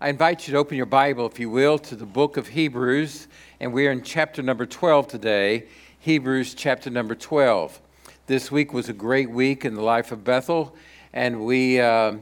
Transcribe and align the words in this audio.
I 0.00 0.10
invite 0.10 0.46
you 0.46 0.52
to 0.52 0.58
open 0.58 0.76
your 0.76 0.86
Bible, 0.86 1.26
if 1.26 1.40
you 1.40 1.50
will, 1.50 1.76
to 1.76 1.96
the 1.96 2.06
book 2.06 2.36
of 2.36 2.46
Hebrews, 2.46 3.26
and 3.58 3.72
we're 3.72 3.90
in 3.90 4.04
chapter 4.04 4.42
number 4.42 4.64
12 4.64 5.08
today. 5.08 5.64
Hebrews 5.98 6.54
chapter 6.54 6.88
number 6.88 7.16
12. 7.16 7.80
This 8.28 8.48
week 8.52 8.72
was 8.72 8.88
a 8.88 8.92
great 8.92 9.28
week 9.28 9.64
in 9.64 9.74
the 9.74 9.82
life 9.82 10.12
of 10.12 10.22
Bethel, 10.22 10.76
and 11.12 11.44
we 11.44 11.80
uh, 11.80 12.12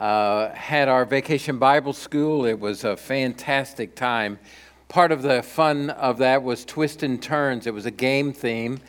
uh, 0.00 0.48
had 0.50 0.88
our 0.88 1.04
vacation 1.04 1.58
Bible 1.58 1.92
school. 1.92 2.44
It 2.44 2.58
was 2.58 2.82
a 2.82 2.96
fantastic 2.96 3.94
time. 3.94 4.40
Part 4.88 5.12
of 5.12 5.22
the 5.22 5.44
fun 5.44 5.90
of 5.90 6.18
that 6.18 6.42
was 6.42 6.64
twists 6.64 7.04
and 7.04 7.22
turns, 7.22 7.68
it 7.68 7.74
was 7.74 7.86
a 7.86 7.92
game 7.92 8.32
theme. 8.32 8.80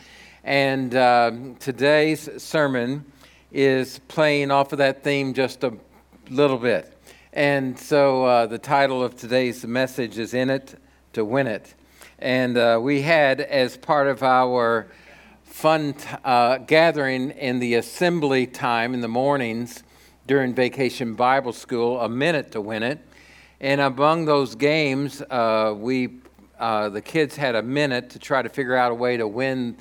And 0.43 0.95
uh, 0.95 1.33
today's 1.59 2.41
sermon 2.41 3.05
is 3.51 3.99
playing 4.07 4.49
off 4.49 4.71
of 4.71 4.79
that 4.79 5.03
theme 5.03 5.35
just 5.35 5.63
a 5.63 5.71
little 6.31 6.57
bit. 6.57 6.96
And 7.37 7.77
so 7.77 8.25
uh, 8.25 8.47
the 8.47 8.57
title 8.57 9.03
of 9.03 9.15
today's 9.15 9.63
message 9.63 10.17
is 10.17 10.33
In 10.33 10.49
It 10.49 10.73
to 11.13 11.23
Win 11.23 11.45
It. 11.45 11.75
And 12.17 12.57
uh, 12.57 12.79
we 12.81 13.03
had, 13.03 13.41
as 13.41 13.77
part 13.77 14.07
of 14.07 14.23
our 14.23 14.87
fun 15.43 15.93
t- 15.93 16.07
uh, 16.25 16.57
gathering 16.57 17.29
in 17.29 17.59
the 17.59 17.75
assembly 17.75 18.47
time 18.47 18.95
in 18.95 19.01
the 19.01 19.07
mornings 19.07 19.83
during 20.25 20.55
vacation 20.55 21.13
Bible 21.13 21.53
school, 21.53 22.01
a 22.01 22.09
minute 22.09 22.53
to 22.53 22.59
win 22.59 22.81
it. 22.81 22.97
And 23.61 23.81
among 23.81 24.25
those 24.25 24.55
games, 24.55 25.21
uh, 25.21 25.75
we, 25.77 26.15
uh, 26.59 26.89
the 26.89 27.03
kids 27.03 27.35
had 27.35 27.53
a 27.53 27.61
minute 27.61 28.09
to 28.09 28.17
try 28.17 28.41
to 28.41 28.49
figure 28.49 28.75
out 28.75 28.91
a 28.91 28.95
way 28.95 29.15
to 29.15 29.27
win 29.27 29.77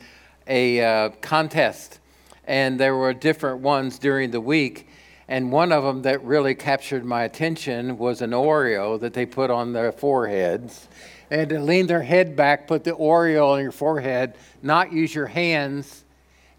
a 0.47 0.85
uh, 0.85 1.09
contest. 1.23 2.01
And 2.47 2.79
there 2.79 2.97
were 2.97 3.15
different 3.15 3.63
ones 3.63 3.99
during 3.99 4.31
the 4.31 4.43
week. 4.43 4.86
And 5.29 5.51
one 5.51 5.73
of 5.73 5.83
them 5.83 6.03
that 6.03 6.23
really 6.23 6.55
captured 6.55 7.05
my 7.05 7.25
attention 7.25 7.99
was 7.99 8.23
an 8.23 8.31
Oreo 8.31 8.99
that 9.01 9.13
they 9.13 9.27
put 9.27 9.51
on 9.51 9.73
their 9.73 9.91
foreheads. 9.91 10.89
They 11.29 11.39
had 11.39 11.49
to 11.49 11.61
lean 11.61 11.89
their 11.89 12.03
head 12.03 12.37
back, 12.37 12.69
put 12.69 12.85
the 12.85 12.93
Oreo 12.93 13.53
on 13.55 13.61
your 13.61 13.73
forehead, 13.73 14.37
not 14.63 14.93
use 14.93 15.13
your 15.13 15.27
hands, 15.27 16.05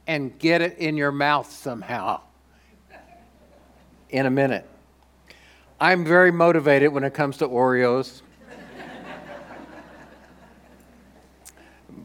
and 0.05 0.37
get 0.37 0.61
it 0.61 0.77
in 0.77 0.97
your 0.97 1.11
mouth 1.11 1.49
somehow 1.49 2.21
in 4.09 4.25
a 4.25 4.29
minute. 4.29 4.65
I'm 5.79 6.03
very 6.03 6.31
motivated 6.31 6.91
when 6.91 7.03
it 7.03 7.13
comes 7.13 7.37
to 7.37 7.47
Oreos. 7.47 8.21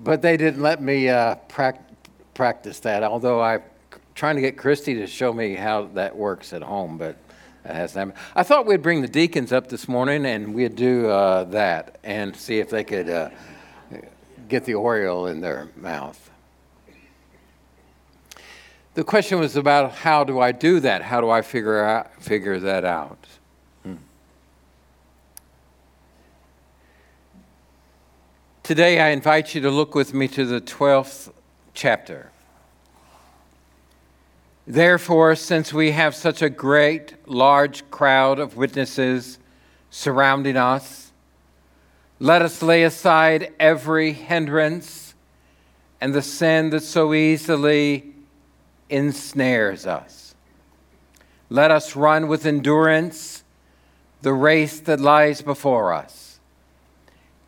but 0.02 0.20
they 0.20 0.36
didn't 0.36 0.62
let 0.62 0.82
me 0.82 1.08
uh, 1.08 1.36
pra- 1.48 1.78
practice 2.34 2.80
that, 2.80 3.02
although 3.02 3.40
I'm 3.40 3.62
trying 4.14 4.36
to 4.36 4.42
get 4.42 4.56
Christy 4.56 4.94
to 4.94 5.06
show 5.06 5.32
me 5.32 5.54
how 5.54 5.86
that 5.94 6.16
works 6.16 6.52
at 6.52 6.62
home, 6.62 6.98
but 6.98 7.16
that 7.64 7.76
hasn't 7.76 7.98
happened. 7.98 8.26
I 8.34 8.42
thought 8.42 8.66
we'd 8.66 8.82
bring 8.82 9.02
the 9.02 9.08
deacons 9.08 9.52
up 9.52 9.68
this 9.68 9.88
morning 9.88 10.26
and 10.26 10.54
we'd 10.54 10.76
do 10.76 11.08
uh, 11.08 11.44
that 11.44 11.98
and 12.02 12.34
see 12.34 12.58
if 12.58 12.70
they 12.70 12.84
could 12.84 13.08
uh, 13.08 13.30
get 14.48 14.64
the 14.64 14.72
Oreo 14.72 15.30
in 15.30 15.40
their 15.40 15.68
mouth. 15.76 16.30
The 18.94 19.04
question 19.04 19.40
was 19.40 19.56
about 19.56 19.92
how 19.92 20.22
do 20.22 20.38
I 20.38 20.52
do 20.52 20.80
that? 20.80 21.00
How 21.02 21.22
do 21.22 21.30
I 21.30 21.40
figure, 21.40 21.82
out, 21.82 22.22
figure 22.22 22.58
that 22.60 22.84
out? 22.84 23.26
Hmm. 23.84 23.94
Today, 28.62 29.00
I 29.00 29.08
invite 29.08 29.54
you 29.54 29.62
to 29.62 29.70
look 29.70 29.94
with 29.94 30.12
me 30.12 30.28
to 30.28 30.44
the 30.44 30.60
12th 30.60 31.32
chapter. 31.72 32.31
Therefore, 34.66 35.34
since 35.34 35.72
we 35.72 35.90
have 35.90 36.14
such 36.14 36.40
a 36.40 36.48
great, 36.48 37.14
large 37.26 37.90
crowd 37.90 38.38
of 38.38 38.56
witnesses 38.56 39.38
surrounding 39.90 40.56
us, 40.56 41.12
let 42.20 42.42
us 42.42 42.62
lay 42.62 42.84
aside 42.84 43.52
every 43.58 44.12
hindrance 44.12 45.14
and 46.00 46.14
the 46.14 46.22
sin 46.22 46.70
that 46.70 46.84
so 46.84 47.12
easily 47.12 48.14
ensnares 48.88 49.86
us. 49.86 50.36
Let 51.50 51.72
us 51.72 51.96
run 51.96 52.28
with 52.28 52.46
endurance 52.46 53.42
the 54.22 54.32
race 54.32 54.78
that 54.80 55.00
lies 55.00 55.42
before 55.42 55.92
us, 55.92 56.38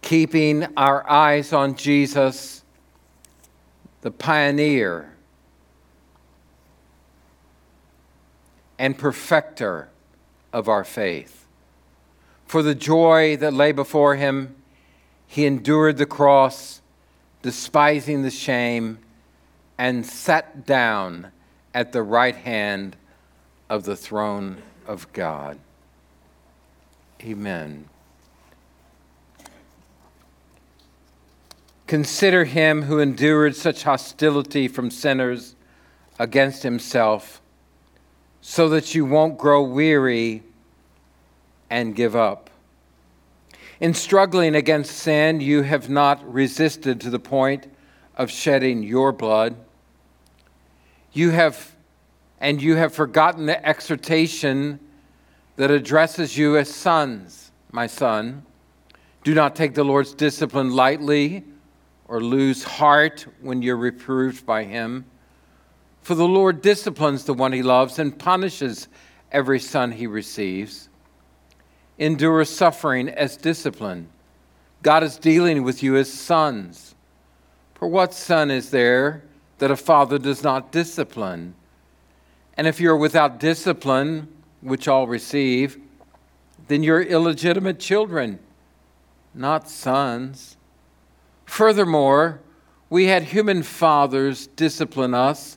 keeping 0.02 0.66
our 0.76 1.08
eyes 1.08 1.52
on 1.52 1.76
Jesus, 1.76 2.64
the 4.00 4.10
pioneer 4.10 5.13
and 8.78 8.98
perfecter 8.98 9.88
of 10.52 10.68
our 10.68 10.84
faith. 10.84 11.46
For 12.46 12.62
the 12.62 12.74
joy 12.74 13.36
that 13.36 13.52
lay 13.52 13.72
before 13.72 14.16
him, 14.16 14.54
he 15.26 15.46
endured 15.46 15.96
the 15.96 16.06
cross, 16.06 16.80
despising 17.42 18.22
the 18.22 18.30
shame, 18.30 18.98
and 19.76 20.06
sat 20.06 20.64
down 20.66 21.32
at 21.72 21.92
the 21.92 22.02
right 22.02 22.36
hand 22.36 22.96
of 23.68 23.84
the 23.84 23.96
throne 23.96 24.62
of 24.86 25.12
God. 25.12 25.58
Amen. 27.22 27.88
Consider 31.86 32.44
him 32.44 32.82
who 32.82 32.98
endured 32.98 33.56
such 33.56 33.82
hostility 33.82 34.68
from 34.68 34.90
sinners 34.90 35.54
against 36.18 36.62
himself, 36.62 37.42
so 38.46 38.68
that 38.68 38.94
you 38.94 39.06
won't 39.06 39.38
grow 39.38 39.62
weary 39.62 40.42
and 41.70 41.96
give 41.96 42.14
up. 42.14 42.50
In 43.80 43.94
struggling 43.94 44.54
against 44.54 44.98
sin, 44.98 45.40
you 45.40 45.62
have 45.62 45.88
not 45.88 46.30
resisted 46.30 47.00
to 47.00 47.08
the 47.08 47.18
point 47.18 47.66
of 48.16 48.30
shedding 48.30 48.82
your 48.82 49.12
blood. 49.12 49.56
You 51.14 51.30
have, 51.30 51.74
and 52.38 52.60
you 52.60 52.76
have 52.76 52.92
forgotten 52.92 53.46
the 53.46 53.66
exhortation 53.66 54.78
that 55.56 55.70
addresses 55.70 56.36
you 56.36 56.58
as 56.58 56.68
sons, 56.68 57.50
my 57.72 57.86
son. 57.86 58.44
Do 59.22 59.32
not 59.32 59.56
take 59.56 59.72
the 59.72 59.84
Lord's 59.84 60.12
discipline 60.12 60.68
lightly 60.68 61.44
or 62.08 62.20
lose 62.20 62.62
heart 62.62 63.26
when 63.40 63.62
you're 63.62 63.78
reproved 63.78 64.44
by 64.44 64.64
him. 64.64 65.06
For 66.04 66.14
the 66.14 66.28
Lord 66.28 66.60
disciplines 66.60 67.24
the 67.24 67.32
one 67.32 67.54
he 67.54 67.62
loves 67.62 67.98
and 67.98 68.16
punishes 68.16 68.88
every 69.32 69.58
son 69.58 69.90
he 69.90 70.06
receives. 70.06 70.90
Endure 71.98 72.44
suffering 72.44 73.08
as 73.08 73.38
discipline. 73.38 74.10
God 74.82 75.02
is 75.02 75.16
dealing 75.16 75.62
with 75.62 75.82
you 75.82 75.96
as 75.96 76.12
sons. 76.12 76.94
For 77.72 77.88
what 77.88 78.12
son 78.12 78.50
is 78.50 78.68
there 78.68 79.24
that 79.56 79.70
a 79.70 79.76
father 79.76 80.18
does 80.18 80.44
not 80.44 80.70
discipline. 80.70 81.54
And 82.58 82.66
if 82.66 82.80
you're 82.80 82.98
without 82.98 83.40
discipline, 83.40 84.28
which 84.60 84.86
all 84.86 85.06
receive, 85.06 85.78
then 86.68 86.82
you're 86.82 87.00
illegitimate 87.00 87.80
children, 87.80 88.40
not 89.32 89.70
sons. 89.70 90.58
Furthermore, 91.46 92.42
we 92.90 93.06
had 93.06 93.22
human 93.22 93.62
fathers 93.62 94.48
discipline 94.48 95.14
us, 95.14 95.56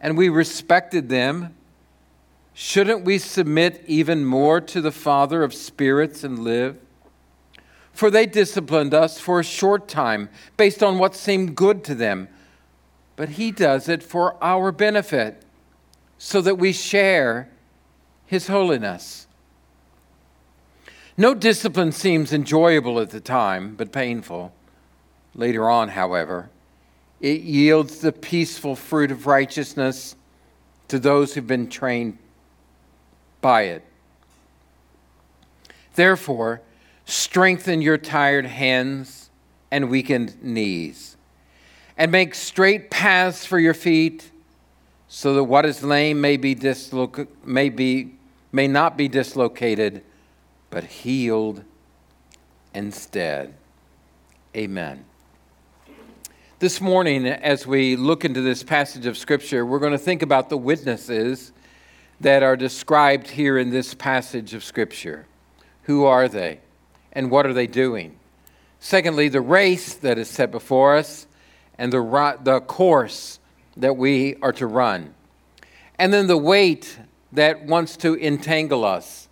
and 0.00 0.16
we 0.16 0.28
respected 0.28 1.08
them. 1.08 1.54
Shouldn't 2.54 3.04
we 3.04 3.18
submit 3.18 3.82
even 3.86 4.24
more 4.24 4.60
to 4.60 4.80
the 4.80 4.92
Father 4.92 5.42
of 5.42 5.54
spirits 5.54 6.24
and 6.24 6.38
live? 6.40 6.78
For 7.92 8.10
they 8.10 8.26
disciplined 8.26 8.94
us 8.94 9.18
for 9.18 9.40
a 9.40 9.44
short 9.44 9.88
time 9.88 10.30
based 10.56 10.82
on 10.82 10.98
what 10.98 11.14
seemed 11.14 11.56
good 11.56 11.84
to 11.84 11.94
them 11.94 12.28
but 13.20 13.28
He 13.28 13.50
does 13.52 13.86
it 13.86 14.02
for 14.02 14.42
our 14.42 14.72
benefit 14.72 15.42
so 16.16 16.40
that 16.40 16.56
we 16.56 16.72
share 16.72 17.50
His 18.24 18.46
holiness. 18.46 19.26
No 21.18 21.34
discipline 21.34 21.92
seems 21.92 22.32
enjoyable 22.32 22.98
at 22.98 23.10
the 23.10 23.20
time, 23.20 23.74
but 23.74 23.92
painful. 23.92 24.54
Later 25.34 25.68
on, 25.68 25.90
however, 25.90 26.48
it 27.20 27.42
yields 27.42 27.98
the 28.00 28.12
peaceful 28.12 28.74
fruit 28.74 29.10
of 29.10 29.26
righteousness 29.26 30.16
to 30.88 30.98
those 30.98 31.34
who've 31.34 31.46
been 31.46 31.68
trained 31.68 32.18
by 33.40 33.62
it. 33.62 33.84
Therefore, 35.94 36.62
strengthen 37.04 37.82
your 37.82 37.98
tired 37.98 38.46
hands 38.46 39.30
and 39.70 39.90
weakened 39.90 40.42
knees 40.42 41.16
and 41.96 42.10
make 42.10 42.34
straight 42.34 42.90
paths 42.90 43.44
for 43.44 43.58
your 43.58 43.74
feet, 43.74 44.30
so 45.06 45.34
that 45.34 45.44
what 45.44 45.66
is 45.66 45.82
lame 45.82 46.20
may 46.20 46.36
be 46.36 46.54
disloc- 46.54 47.28
may 47.44 47.68
be 47.68 48.14
may 48.52 48.66
not 48.66 48.96
be 48.96 49.06
dislocated, 49.06 50.02
but 50.70 50.84
healed 50.84 51.62
instead. 52.74 53.54
Amen. 54.56 55.04
This 56.60 56.78
morning, 56.78 57.26
as 57.26 57.66
we 57.66 57.96
look 57.96 58.22
into 58.22 58.42
this 58.42 58.62
passage 58.62 59.06
of 59.06 59.16
Scripture, 59.16 59.64
we're 59.64 59.78
going 59.78 59.92
to 59.92 59.98
think 59.98 60.20
about 60.20 60.50
the 60.50 60.58
witnesses 60.58 61.52
that 62.20 62.42
are 62.42 62.54
described 62.54 63.28
here 63.28 63.56
in 63.56 63.70
this 63.70 63.94
passage 63.94 64.52
of 64.52 64.62
Scripture 64.62 65.24
Who 65.84 66.04
are 66.04 66.28
they? 66.28 66.60
And 67.12 67.30
what 67.30 67.46
are 67.46 67.54
they 67.54 67.66
doing? 67.66 68.18
Secondly, 68.78 69.30
the 69.30 69.40
race 69.40 69.94
that 69.94 70.18
is 70.18 70.28
set 70.28 70.50
before 70.50 70.96
us 70.96 71.26
and 71.78 71.90
the, 71.90 72.38
the 72.42 72.60
course 72.60 73.38
that 73.78 73.96
we 73.96 74.36
are 74.42 74.52
to 74.52 74.66
run. 74.66 75.14
And 75.98 76.12
then 76.12 76.26
the 76.26 76.36
weight 76.36 76.98
that 77.32 77.64
wants 77.64 77.96
to 77.96 78.22
entangle 78.22 78.84
us 78.84 79.30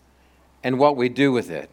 and 0.64 0.78
what 0.78 0.96
we 0.96 1.10
do 1.10 1.30
with 1.30 1.50
it. 1.50 1.68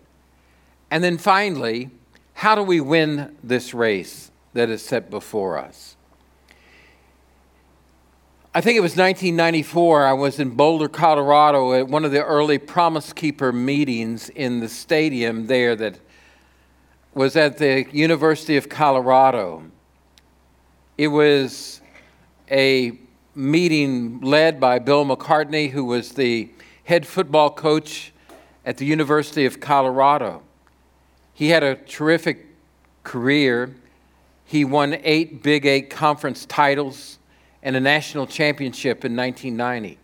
And 0.92 1.02
then 1.02 1.18
finally, 1.18 1.92
how 2.34 2.56
do 2.56 2.62
we 2.62 2.82
win 2.82 3.38
this 3.42 3.74
race 3.74 4.32
that 4.56 4.70
is 4.70 4.82
set 4.82 5.10
before 5.10 5.58
us? 5.58 5.96
I 8.54 8.62
think 8.62 8.78
it 8.78 8.82
was 8.82 8.92
1994. 8.92 10.06
I 10.06 10.14
was 10.14 10.40
in 10.40 10.52
Boulder, 10.52 10.88
Colorado 10.88 11.74
at 11.74 11.90
one 11.90 12.06
of 12.06 12.12
the 12.12 12.24
early 12.24 12.58
Promise 12.58 13.12
Keeper 13.14 13.52
meetings 13.52 14.30
in 14.30 14.62
the 14.62 14.70
stadium 14.70 15.48
there 15.48 15.76
that 15.76 16.00
was 17.14 17.36
at 17.36 17.58
the 17.58 17.86
University 17.92 18.56
of 18.56 18.70
Colorado. 18.70 19.64
It 20.98 21.10
was 21.10 21.82
a 22.50 22.98
meeting 23.36 24.22
led 24.22 24.62
by 24.62 24.80
Bill 24.80 25.06
McCartney, 25.06 25.72
who 25.72 25.84
was 25.84 26.14
the 26.14 26.50
head 26.86 27.06
football 27.06 27.50
coach 27.50 28.14
at 28.66 28.78
the 28.78 28.86
University 28.86 29.46
of 29.46 29.60
Colorado. 29.60 30.42
He 31.34 31.50
had 31.50 31.64
a 31.64 31.76
terrific 31.76 32.48
career. 33.04 33.76
He 34.56 34.64
won 34.64 34.96
eight 35.04 35.44
Big 35.44 35.66
Eight 35.66 35.90
conference 35.90 36.46
titles 36.46 37.20
and 37.62 37.76
a 37.76 37.80
national 37.82 38.26
championship 38.26 39.04
in 39.04 39.14
1990. 39.14 40.00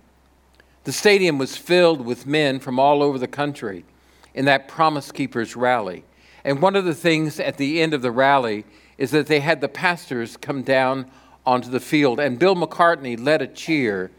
The 0.83 0.91
stadium 0.91 1.37
was 1.37 1.55
filled 1.55 2.01
with 2.01 2.27
men 2.27 2.59
from 2.59 2.77
all 2.77 3.01
over 3.01 3.17
the 3.17 3.29
country 3.29 3.85
in 4.33 4.43
that 4.43 4.67
Promise 4.67 5.13
Keepers 5.13 5.55
rally. 5.55 6.03
And 6.43 6.61
one 6.61 6.75
of 6.75 6.83
the 6.83 6.93
things 6.93 7.39
at 7.39 7.55
the 7.55 7.81
end 7.81 7.93
of 7.93 8.01
the 8.01 8.11
rally 8.11 8.65
is 8.97 9.11
that 9.11 9.27
they 9.27 9.39
had 9.39 9.61
the 9.61 9.69
pastors 9.69 10.35
come 10.35 10.63
down 10.63 11.09
onto 11.45 11.69
the 11.69 11.79
field, 11.79 12.19
and 12.19 12.37
Bill 12.37 12.57
McCartney 12.57 13.17
led 13.17 13.41
a 13.41 13.47
cheer. 13.47 14.11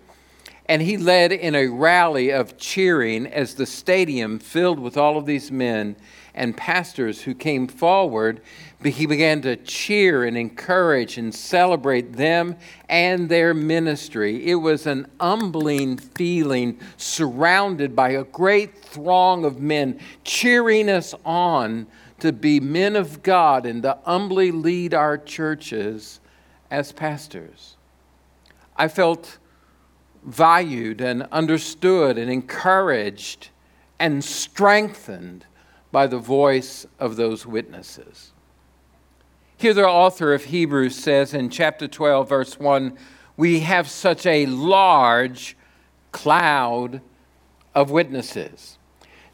And 0.64 0.81
he 0.81 0.96
led 0.96 1.32
in 1.32 1.55
a 1.55 1.67
rally 1.67 2.31
of 2.31 2.56
cheering 2.56 3.26
as 3.26 3.56
the 3.56 3.67
stadium 3.67 4.38
filled 4.38 4.79
with 4.79 4.96
all 4.96 5.19
of 5.19 5.26
these 5.26 5.52
men 5.52 5.94
and 6.34 6.56
pastors 6.56 7.23
who 7.23 7.34
came 7.34 7.67
forward 7.67 8.40
he 8.84 9.06
began 9.06 9.40
to 9.43 9.56
cheer 9.56 10.25
and 10.25 10.37
encourage 10.37 11.17
and 11.17 11.34
celebrate 11.34 12.14
them 12.14 12.56
and 12.88 13.29
their 13.29 13.55
ministry. 13.55 14.44
It 14.46 14.56
was 14.56 14.87
an 14.87 15.06
humbling 15.20 15.99
feeling 15.99 16.81
surrounded 16.96 17.94
by 17.94 18.11
a 18.11 18.25
great 18.25 18.76
throng 18.76 19.44
of 19.44 19.61
men 19.61 20.00
cheering 20.25 20.88
us 20.88 21.14
on 21.25 21.87
to 22.19 22.32
be 22.32 22.61
men 22.61 22.96
of 22.96 23.23
God 23.23 23.67
and 23.67 23.82
to 23.82 23.99
humbly 24.05 24.50
lead 24.50 24.94
our 24.94 25.19
churches 25.19 26.20
as 26.70 26.93
pastors. 26.93 27.76
I 28.76 28.88
felt 28.88 29.38
valued 30.25 31.00
and 31.00 31.25
understood 31.32 32.17
and 32.19 32.31
encouraged 32.31 33.50
and 33.99 34.25
strengthened 34.25 35.46
by 35.92 36.06
the 36.06 36.18
voice 36.18 36.86
of 36.98 37.16
those 37.16 37.46
witnesses. 37.46 38.32
Here, 39.58 39.74
the 39.74 39.86
author 39.86 40.34
of 40.34 40.46
Hebrews 40.46 40.96
says 40.96 41.34
in 41.34 41.50
chapter 41.50 41.86
12, 41.86 42.28
verse 42.28 42.58
1 42.58 42.98
we 43.36 43.60
have 43.60 43.88
such 43.88 44.26
a 44.26 44.46
large 44.46 45.56
cloud 46.10 47.00
of 47.74 47.90
witnesses. 47.90 48.78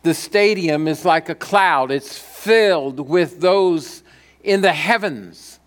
The 0.02 0.14
stadium 0.14 0.87
is 0.87 1.05
like 1.05 1.28
a 1.28 1.34
cloud, 1.34 1.90
it's 1.90 2.19
filled 2.19 3.00
with 3.00 3.40
those 3.40 4.02
in 4.44 4.61
the 4.61 4.72
heavens, 4.72 5.58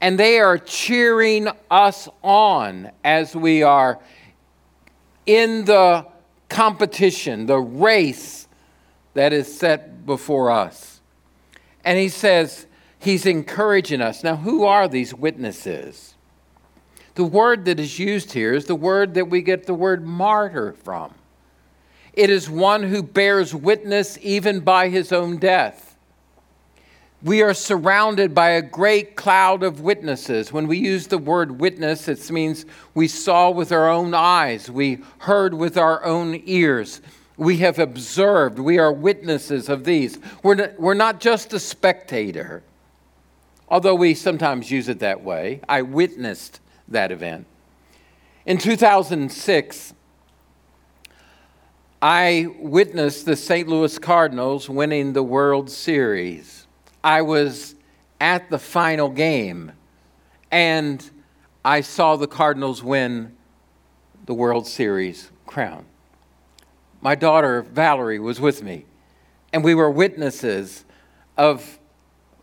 and 0.00 0.18
they 0.18 0.38
are 0.38 0.58
cheering 0.58 1.48
us 1.70 2.08
on 2.22 2.90
as 3.02 3.34
we 3.34 3.62
are 3.62 3.98
in 5.26 5.64
the 5.64 6.06
competition, 6.48 7.46
the 7.46 7.58
race 7.58 8.43
that 9.14 9.32
is 9.32 9.52
set 9.52 10.04
before 10.04 10.50
us. 10.50 11.00
And 11.84 11.98
he 11.98 12.08
says, 12.08 12.66
he's 12.98 13.26
encouraging 13.26 14.00
us. 14.00 14.22
Now, 14.22 14.36
who 14.36 14.64
are 14.64 14.88
these 14.88 15.14
witnesses? 15.14 16.14
The 17.14 17.24
word 17.24 17.64
that 17.66 17.78
is 17.78 17.98
used 17.98 18.32
here 18.32 18.52
is 18.54 18.66
the 18.66 18.74
word 18.74 19.14
that 19.14 19.30
we 19.30 19.42
get 19.42 19.66
the 19.66 19.74
word 19.74 20.04
martyr 20.04 20.72
from. 20.72 21.14
It 22.12 22.30
is 22.30 22.48
one 22.48 22.84
who 22.84 23.02
bears 23.02 23.54
witness 23.54 24.18
even 24.20 24.60
by 24.60 24.88
his 24.88 25.12
own 25.12 25.38
death. 25.38 25.96
We 27.22 27.42
are 27.42 27.54
surrounded 27.54 28.34
by 28.34 28.50
a 28.50 28.62
great 28.62 29.16
cloud 29.16 29.62
of 29.62 29.80
witnesses. 29.80 30.52
When 30.52 30.66
we 30.66 30.78
use 30.78 31.06
the 31.06 31.18
word 31.18 31.58
witness, 31.60 32.06
it 32.06 32.30
means 32.30 32.66
we 32.94 33.08
saw 33.08 33.50
with 33.50 33.72
our 33.72 33.88
own 33.88 34.12
eyes, 34.12 34.70
we 34.70 35.02
heard 35.18 35.54
with 35.54 35.78
our 35.78 36.04
own 36.04 36.42
ears, 36.44 37.00
we 37.36 37.58
have 37.58 37.78
observed, 37.78 38.58
we 38.58 38.78
are 38.78 38.92
witnesses 38.92 39.68
of 39.68 39.84
these. 39.84 40.18
We're 40.42 40.54
not, 40.54 40.78
we're 40.78 40.94
not 40.94 41.20
just 41.20 41.52
a 41.52 41.58
spectator 41.58 42.62
although 43.68 43.94
we 43.94 44.14
sometimes 44.14 44.70
use 44.70 44.88
it 44.88 45.00
that 45.00 45.22
way. 45.22 45.60
I 45.68 45.82
witnessed 45.82 46.60
that 46.88 47.10
event. 47.10 47.46
In 48.46 48.58
2006, 48.58 49.94
I 52.02 52.46
witnessed 52.58 53.24
the 53.24 53.36
St. 53.36 53.66
Louis 53.66 53.98
Cardinals 53.98 54.68
winning 54.68 55.14
the 55.14 55.22
World 55.22 55.70
Series. 55.70 56.66
I 57.02 57.22
was 57.22 57.74
at 58.20 58.50
the 58.50 58.58
final 58.58 59.08
game 59.08 59.72
and 60.50 61.10
I 61.64 61.80
saw 61.80 62.16
the 62.16 62.26
Cardinals 62.26 62.82
win 62.82 63.34
the 64.26 64.34
World 64.34 64.66
Series 64.66 65.30
crown. 65.46 65.86
My 67.04 67.14
daughter 67.14 67.60
Valerie 67.60 68.18
was 68.18 68.40
with 68.40 68.62
me, 68.62 68.86
and 69.52 69.62
we 69.62 69.74
were 69.74 69.90
witnesses 69.90 70.86
of 71.36 71.78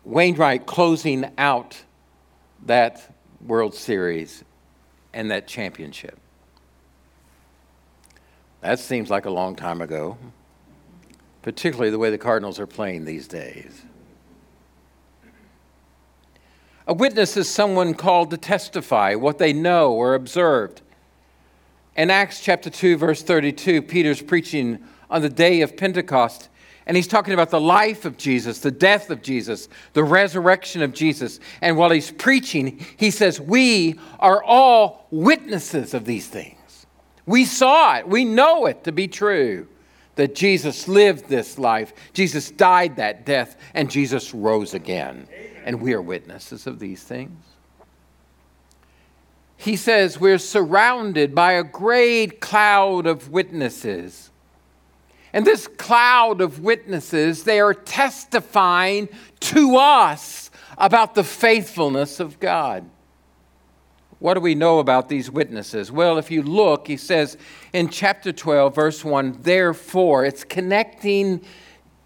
Wainwright 0.04 0.66
closing 0.66 1.32
out 1.36 1.82
that 2.64 3.12
World 3.44 3.74
Series 3.74 4.44
and 5.12 5.32
that 5.32 5.48
championship. 5.48 6.16
That 8.60 8.78
seems 8.78 9.10
like 9.10 9.26
a 9.26 9.30
long 9.30 9.56
time 9.56 9.82
ago, 9.82 10.16
particularly 11.42 11.90
the 11.90 11.98
way 11.98 12.10
the 12.10 12.18
Cardinals 12.18 12.60
are 12.60 12.66
playing 12.68 13.04
these 13.04 13.26
days. 13.26 13.82
A 16.86 16.94
witness 16.94 17.36
is 17.36 17.48
someone 17.48 17.94
called 17.94 18.30
to 18.30 18.36
testify 18.36 19.16
what 19.16 19.38
they 19.38 19.52
know 19.52 19.92
or 19.92 20.14
observed. 20.14 20.82
In 21.96 22.10
Acts 22.10 22.40
chapter 22.40 22.70
2, 22.70 22.96
verse 22.96 23.22
32, 23.22 23.82
Peter's 23.82 24.22
preaching 24.22 24.82
on 25.10 25.20
the 25.20 25.28
day 25.28 25.60
of 25.60 25.76
Pentecost. 25.76 26.48
And 26.86 26.96
he's 26.96 27.06
talking 27.06 27.34
about 27.34 27.50
the 27.50 27.60
life 27.60 28.04
of 28.04 28.16
Jesus, 28.16 28.58
the 28.60 28.70
death 28.70 29.10
of 29.10 29.22
Jesus, 29.22 29.68
the 29.92 30.02
resurrection 30.02 30.82
of 30.82 30.92
Jesus. 30.92 31.38
And 31.60 31.76
while 31.76 31.90
he's 31.90 32.10
preaching, 32.10 32.84
he 32.96 33.10
says, 33.10 33.40
We 33.40 34.00
are 34.18 34.42
all 34.42 35.06
witnesses 35.10 35.94
of 35.94 36.06
these 36.06 36.26
things. 36.26 36.86
We 37.26 37.44
saw 37.44 37.98
it, 37.98 38.08
we 38.08 38.24
know 38.24 38.66
it 38.66 38.84
to 38.84 38.92
be 38.92 39.06
true 39.06 39.68
that 40.16 40.34
Jesus 40.34 40.88
lived 40.88 41.28
this 41.28 41.58
life, 41.58 41.92
Jesus 42.12 42.50
died 42.50 42.96
that 42.96 43.24
death, 43.24 43.56
and 43.74 43.90
Jesus 43.90 44.34
rose 44.34 44.74
again. 44.74 45.28
And 45.64 45.80
we 45.80 45.92
are 45.94 46.02
witnesses 46.02 46.66
of 46.66 46.78
these 46.78 47.02
things. 47.02 47.51
He 49.62 49.76
says, 49.76 50.18
We're 50.18 50.38
surrounded 50.38 51.36
by 51.36 51.52
a 51.52 51.62
great 51.62 52.40
cloud 52.40 53.06
of 53.06 53.28
witnesses. 53.28 54.30
And 55.32 55.46
this 55.46 55.68
cloud 55.68 56.40
of 56.40 56.58
witnesses, 56.58 57.44
they 57.44 57.60
are 57.60 57.72
testifying 57.72 59.08
to 59.38 59.76
us 59.76 60.50
about 60.76 61.14
the 61.14 61.22
faithfulness 61.22 62.18
of 62.18 62.40
God. 62.40 62.90
What 64.18 64.34
do 64.34 64.40
we 64.40 64.56
know 64.56 64.80
about 64.80 65.08
these 65.08 65.30
witnesses? 65.30 65.92
Well, 65.92 66.18
if 66.18 66.28
you 66.30 66.42
look, 66.42 66.88
he 66.88 66.96
says 66.96 67.36
in 67.72 67.88
chapter 67.88 68.32
12, 68.32 68.74
verse 68.74 69.04
1, 69.04 69.42
therefore, 69.42 70.24
it's 70.24 70.42
connecting 70.42 71.40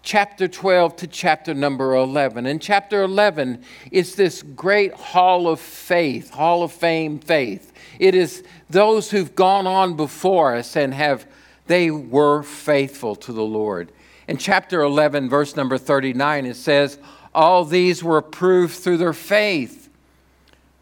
chapter 0.07 0.47
12 0.47 0.95
to 0.95 1.05
chapter 1.05 1.53
number 1.53 1.93
11. 1.93 2.45
And 2.45 2.61
chapter 2.61 3.03
11, 3.03 3.61
is 3.91 4.15
this 4.15 4.41
great 4.41 4.93
hall 4.93 5.49
of 5.49 5.59
faith, 5.59 6.29
hall 6.29 6.63
of 6.63 6.71
fame 6.71 7.19
faith. 7.19 7.73
It 7.99 8.15
is 8.15 8.45
those 8.69 9.11
who've 9.11 9.35
gone 9.35 9.67
on 9.67 9.97
before 9.97 10.55
us 10.55 10.77
and 10.77 10.93
have 10.93 11.27
they 11.65 11.91
were 11.91 12.41
faithful 12.43 13.17
to 13.17 13.33
the 13.33 13.43
Lord. 13.43 13.91
In 14.29 14.37
chapter 14.37 14.79
11, 14.81 15.27
verse 15.27 15.57
number 15.57 15.77
39, 15.77 16.45
it 16.45 16.55
says, 16.55 16.99
All 17.35 17.65
these 17.65 18.01
were 18.01 18.17
approved 18.17 18.75
through 18.75 18.97
their 18.99 19.11
faith, 19.11 19.89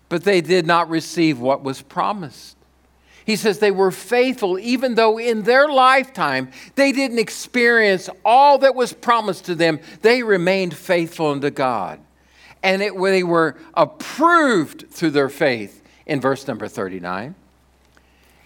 but 0.07 0.23
they 0.23 0.39
did 0.39 0.67
not 0.67 0.87
receive 0.87 1.39
what 1.39 1.63
was 1.63 1.81
promised. 1.81 2.54
He 3.25 3.35
says 3.35 3.57
they 3.57 3.71
were 3.71 3.91
faithful, 3.91 4.59
even 4.59 4.95
though 4.95 5.17
in 5.17 5.43
their 5.43 5.67
lifetime 5.67 6.51
they 6.75 6.91
didn't 6.91 7.19
experience 7.19 8.07
all 8.23 8.59
that 8.59 8.75
was 8.75 8.93
promised 8.93 9.45
to 9.45 9.55
them. 9.55 9.79
They 10.01 10.21
remained 10.21 10.75
faithful 10.75 11.31
unto 11.31 11.49
God. 11.49 11.99
And 12.61 12.81
it, 12.81 12.99
they 12.99 13.23
were 13.23 13.57
approved 13.73 14.91
through 14.91 15.11
their 15.11 15.29
faith 15.29 15.81
in 16.05 16.21
verse 16.21 16.47
number 16.47 16.67
39. 16.67 17.33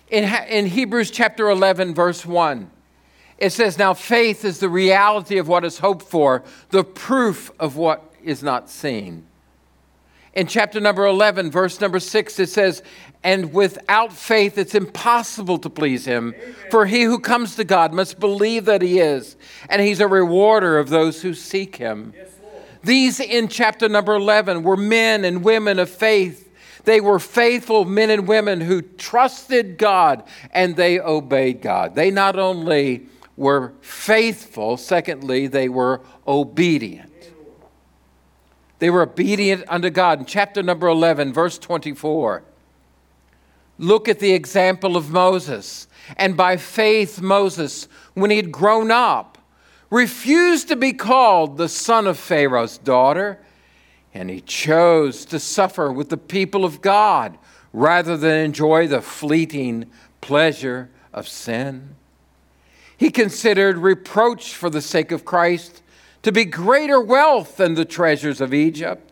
In, 0.09 0.23
in 0.23 0.65
Hebrews 0.65 1.11
chapter 1.11 1.49
11, 1.49 1.93
verse 1.93 2.25
1, 2.25 2.71
it 3.37 3.51
says, 3.51 3.77
Now 3.77 3.93
faith 3.93 4.43
is 4.43 4.59
the 4.59 4.69
reality 4.69 5.37
of 5.37 5.47
what 5.47 5.65
is 5.65 5.79
hoped 5.79 6.05
for, 6.05 6.43
the 6.69 6.83
proof 6.83 7.51
of 7.59 7.75
what 7.75 8.13
is 8.23 8.41
not 8.41 8.69
seen. 8.69 9.25
In 10.33 10.47
chapter 10.47 10.79
number 10.79 11.05
11, 11.05 11.51
verse 11.51 11.81
number 11.81 11.99
6, 11.99 12.39
it 12.39 12.49
says, 12.49 12.83
And 13.23 13.53
without 13.53 14.13
faith 14.13 14.57
it's 14.57 14.75
impossible 14.75 15.57
to 15.59 15.69
please 15.69 16.05
him. 16.05 16.33
Amen. 16.37 16.55
For 16.71 16.85
he 16.85 17.03
who 17.03 17.19
comes 17.19 17.55
to 17.55 17.63
God 17.63 17.93
must 17.93 18.19
believe 18.19 18.65
that 18.65 18.81
he 18.81 18.99
is, 18.99 19.35
and 19.69 19.81
he's 19.81 19.99
a 19.99 20.07
rewarder 20.07 20.77
of 20.77 20.89
those 20.89 21.21
who 21.21 21.33
seek 21.33 21.75
him. 21.75 22.13
Yes, 22.15 22.29
These 22.83 23.19
in 23.19 23.49
chapter 23.49 23.89
number 23.89 24.15
11 24.15 24.63
were 24.63 24.77
men 24.77 25.25
and 25.25 25.43
women 25.43 25.79
of 25.79 25.89
faith. 25.89 26.49
They 26.85 27.01
were 27.01 27.19
faithful 27.19 27.83
men 27.83 28.09
and 28.09 28.25
women 28.27 28.61
who 28.61 28.81
trusted 28.81 29.77
God 29.77 30.23
and 30.51 30.77
they 30.77 30.99
obeyed 30.99 31.61
God. 31.61 31.95
They 31.95 32.09
not 32.11 32.39
only 32.39 33.07
were 33.35 33.73
faithful, 33.81 34.77
secondly, 34.77 35.47
they 35.47 35.69
were 35.69 36.01
obedient. 36.25 37.09
They 38.79 38.89
were 38.89 39.01
obedient 39.01 39.65
unto 39.67 39.89
God. 39.89 40.19
In 40.19 40.25
chapter 40.25 40.63
number 40.63 40.87
11, 40.87 41.33
verse 41.33 41.57
24, 41.57 42.43
look 43.79 44.07
at 44.07 44.19
the 44.19 44.33
example 44.33 44.95
of 44.95 45.09
Moses. 45.09 45.87
And 46.17 46.37
by 46.37 46.57
faith, 46.57 47.21
Moses, 47.21 47.87
when 48.13 48.29
he 48.29 48.37
had 48.37 48.51
grown 48.51 48.91
up, 48.91 49.37
refused 49.89 50.67
to 50.67 50.75
be 50.75 50.93
called 50.93 51.57
the 51.57 51.69
son 51.69 52.05
of 52.05 52.19
Pharaoh's 52.19 52.77
daughter, 52.77 53.39
and 54.13 54.29
he 54.29 54.41
chose 54.41 55.25
to 55.25 55.39
suffer 55.39 55.91
with 55.91 56.09
the 56.09 56.17
people 56.17 56.65
of 56.65 56.81
God 56.81 57.37
rather 57.73 58.17
than 58.17 58.45
enjoy 58.45 58.87
the 58.87 59.01
fleeting 59.01 59.89
pleasure 60.21 60.89
of 61.13 61.27
sin. 61.27 61.95
He 62.97 63.09
considered 63.09 63.77
reproach 63.77 64.53
for 64.53 64.69
the 64.69 64.81
sake 64.81 65.11
of 65.11 65.25
Christ 65.25 65.81
to 66.23 66.31
be 66.31 66.43
greater 66.43 66.99
wealth 66.99 67.57
than 67.57 67.75
the 67.75 67.85
treasures 67.85 68.41
of 68.41 68.53
Egypt, 68.53 69.11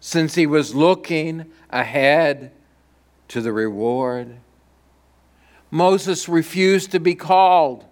since 0.00 0.34
he 0.34 0.46
was 0.46 0.74
looking 0.74 1.46
ahead 1.70 2.50
to 3.32 3.40
the 3.40 3.52
reward. 3.52 4.36
Moses 5.70 6.28
refused 6.28 6.90
to 6.92 7.00
be 7.00 7.14
called 7.14 7.86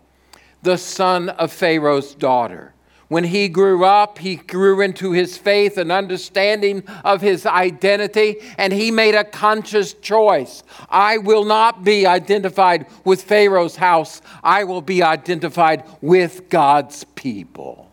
the 0.63 0.77
son 0.77 1.31
of 1.31 1.51
Pharaoh's 1.51 2.15
daughter. 2.15 2.75
When 3.09 3.25
he 3.25 3.49
grew 3.49 3.87
up, 3.87 4.19
he 4.19 4.37
grew 4.37 4.83
into 4.83 5.13
his 5.13 5.39
faith 5.39 5.79
and 5.79 5.91
understanding 5.91 6.85
of 7.05 7.23
his 7.23 7.47
identity, 7.47 8.37
and 8.59 8.71
he 8.71 8.91
made 8.91 9.15
a 9.15 9.25
conscious 9.25 9.95
choice. 9.95 10.63
I 10.91 11.17
will 11.17 11.45
not 11.45 11.85
be 11.85 12.07
identified 12.07 12.87
with 13.07 13.23
Pharaoh's 13.23 13.77
house, 13.77 14.21
I 14.45 14.65
will 14.65 14.83
be 14.83 15.03
identified 15.03 15.85
with 16.03 16.51
God's 16.51 17.05
people. 17.15 17.91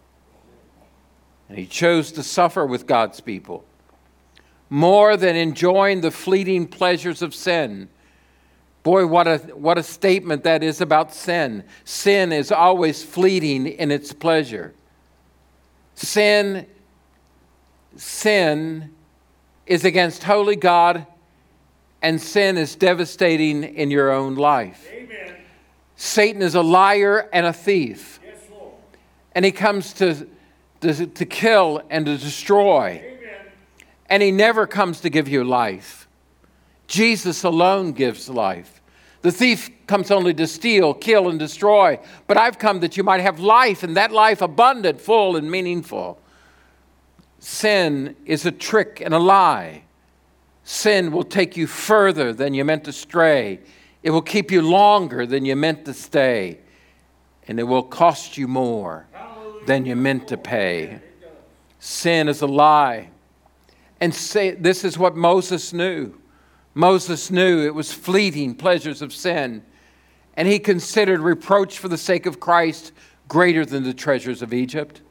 And 1.48 1.58
he 1.58 1.66
chose 1.66 2.12
to 2.12 2.24
suffer 2.24 2.66
with 2.66 2.86
God's 2.86 3.22
people 3.22 3.64
more 4.70 5.18
than 5.18 5.36
enjoying 5.36 6.02
the 6.02 6.12
fleeting 6.12 6.68
pleasures 6.68 7.22
of 7.22 7.34
sin. 7.34 7.90
Boy, 8.84 9.06
what 9.06 9.28
a, 9.28 9.38
what 9.54 9.78
a 9.78 9.84
statement 9.84 10.44
that 10.44 10.64
is 10.64 10.82
about 10.82 11.14
sin. 11.14 11.64
Sin 11.84 12.32
is 12.32 12.52
always 12.52 13.04
fleeting 13.04 13.68
in 13.68 13.92
its 13.92 14.14
pleasure. 14.14 14.74
Sin, 15.96 16.66
sin 17.96 18.94
is 19.66 19.84
against 19.84 20.24
holy 20.24 20.56
God, 20.56 21.06
and 22.02 22.22
sin 22.22 22.58
is 22.58 22.76
devastating 22.76 23.64
in 23.64 23.92
your 23.92 24.12
own 24.12 24.36
life. 24.36 24.88
Amen. 24.92 25.36
Satan 25.96 26.42
is 26.42 26.56
a 26.56 26.62
liar 26.62 27.28
and 27.34 27.46
a 27.46 27.54
thief. 27.54 28.20
Yes, 28.24 28.36
and 29.34 29.44
he 29.44 29.52
comes 29.52 29.94
to 29.94 30.28
to, 30.82 31.08
to 31.08 31.26
kill 31.26 31.82
and 31.90 32.06
to 32.06 32.18
destroy. 32.18 33.02
Amen. 33.04 33.17
And 34.10 34.24
He 34.24 34.32
never 34.32 34.68
comes 34.68 35.02
to 35.02 35.10
give 35.10 35.28
you 35.28 35.44
life. 35.44 36.08
Jesus 36.88 37.44
alone 37.44 37.92
gives 37.92 38.30
life. 38.30 38.82
The 39.22 39.32
thief 39.32 39.70
comes 39.88 40.12
only 40.12 40.34
to 40.36 40.48
steal, 40.48 40.94
kill, 40.94 41.30
and 41.30 41.40
destroy. 41.40 42.00
But 42.28 42.38
I've 42.38 42.60
come 42.60 42.80
that 42.82 42.96
you 42.96 43.04
might 43.04 43.22
have 43.22 43.40
life, 43.40 43.84
and 43.84 43.98
that 43.98 44.12
life 44.12 44.42
abundant, 44.42 45.02
full, 45.02 45.36
and 45.36 45.52
meaningful. 45.52 46.20
Sin 47.40 48.16
is 48.26 48.46
a 48.46 48.52
trick 48.52 49.02
and 49.04 49.14
a 49.14 49.20
lie. 49.20 49.84
Sin 50.64 51.12
will 51.12 51.24
take 51.24 51.58
you 51.58 51.68
further 51.68 52.34
than 52.34 52.54
you 52.54 52.64
meant 52.64 52.84
to 52.86 52.94
stray. 52.94 53.60
It 54.04 54.12
will 54.12 54.22
keep 54.22 54.52
you 54.52 54.62
longer 54.62 55.26
than 55.26 55.46
you 55.46 55.56
meant 55.56 55.86
to 55.86 55.94
stay. 55.94 56.60
And 57.48 57.60
it 57.60 57.64
will 57.64 57.84
cost 57.84 58.38
you 58.38 58.48
more 58.48 59.08
than 59.66 59.86
you 59.86 59.96
meant 59.96 60.28
to 60.30 60.38
pay. 60.38 61.00
Sin 61.80 62.28
is 62.28 62.42
a 62.42 62.48
lie. 62.48 63.10
And 64.00 64.14
say, 64.14 64.52
this 64.52 64.84
is 64.84 64.98
what 64.98 65.16
Moses 65.16 65.74
knew. 65.74 66.14
Moses 66.74 67.32
knew 67.32 67.66
it 67.66 67.74
was 67.74 67.92
fleeting 67.92 68.54
pleasures 68.54 69.02
of 69.02 69.12
sin, 69.12 69.64
and 70.36 70.48
he 70.48 70.60
considered 70.60 71.20
reproach 71.20 71.80
for 71.80 71.88
the 71.88 71.98
sake 71.98 72.28
of 72.28 72.40
Christ 72.40 72.92
greater 73.28 73.66
than 73.66 73.84
the 73.84 73.96
treasures 73.96 74.44
of 74.44 74.54
Egypt. 74.54 75.02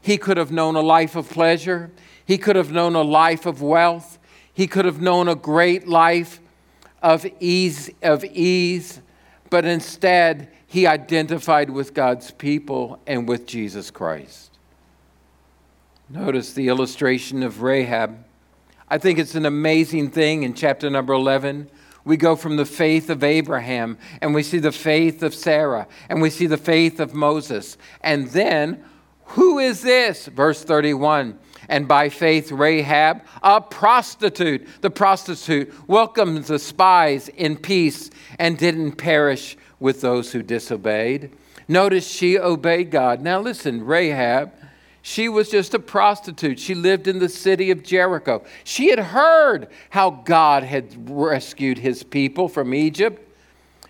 He 0.00 0.16
could 0.16 0.38
have 0.38 0.50
known 0.50 0.76
a 0.76 0.80
life 0.80 1.16
of 1.16 1.28
pleasure, 1.28 1.90
he 2.24 2.38
could 2.38 2.56
have 2.56 2.72
known 2.72 2.94
a 2.94 3.02
life 3.02 3.44
of 3.44 3.60
wealth, 3.60 4.18
he 4.52 4.66
could 4.66 4.86
have 4.86 5.02
known 5.02 5.28
a 5.28 5.34
great 5.34 5.86
life 5.86 6.40
of 7.02 7.26
ease, 7.40 7.90
of 8.02 8.24
ease, 8.24 9.02
but 9.50 9.66
instead 9.66 10.50
he 10.66 10.86
identified 10.86 11.68
with 11.68 11.92
God's 11.92 12.30
people 12.30 12.98
and 13.06 13.28
with 13.28 13.46
Jesus 13.46 13.90
Christ. 13.90 14.43
Notice 16.10 16.52
the 16.52 16.68
illustration 16.68 17.42
of 17.42 17.62
Rahab. 17.62 18.24
I 18.90 18.98
think 18.98 19.18
it's 19.18 19.34
an 19.34 19.46
amazing 19.46 20.10
thing 20.10 20.42
in 20.42 20.52
chapter 20.52 20.90
number 20.90 21.14
11. 21.14 21.70
We 22.04 22.18
go 22.18 22.36
from 22.36 22.56
the 22.56 22.66
faith 22.66 23.08
of 23.08 23.24
Abraham 23.24 23.96
and 24.20 24.34
we 24.34 24.42
see 24.42 24.58
the 24.58 24.70
faith 24.70 25.22
of 25.22 25.34
Sarah 25.34 25.88
and 26.10 26.20
we 26.20 26.28
see 26.28 26.46
the 26.46 26.58
faith 26.58 27.00
of 27.00 27.14
Moses. 27.14 27.78
And 28.02 28.28
then, 28.28 28.84
who 29.28 29.58
is 29.58 29.80
this? 29.80 30.26
Verse 30.26 30.62
31. 30.62 31.38
And 31.70 31.88
by 31.88 32.10
faith, 32.10 32.52
Rahab, 32.52 33.22
a 33.42 33.62
prostitute, 33.62 34.68
the 34.82 34.90
prostitute, 34.90 35.72
welcomes 35.88 36.48
the 36.48 36.58
spies 36.58 37.28
in 37.30 37.56
peace 37.56 38.10
and 38.38 38.58
didn't 38.58 38.92
perish 38.92 39.56
with 39.80 40.02
those 40.02 40.32
who 40.32 40.42
disobeyed. 40.42 41.32
Notice 41.66 42.06
she 42.06 42.38
obeyed 42.38 42.90
God. 42.90 43.22
Now, 43.22 43.40
listen, 43.40 43.86
Rahab, 43.86 44.52
she 45.06 45.28
was 45.28 45.50
just 45.50 45.74
a 45.74 45.78
prostitute. 45.78 46.58
She 46.58 46.74
lived 46.74 47.08
in 47.08 47.18
the 47.18 47.28
city 47.28 47.70
of 47.70 47.82
Jericho. 47.82 48.42
She 48.64 48.88
had 48.88 48.98
heard 48.98 49.68
how 49.90 50.08
God 50.08 50.62
had 50.62 51.10
rescued 51.10 51.76
his 51.76 52.02
people 52.02 52.48
from 52.48 52.72
Egypt. 52.72 53.20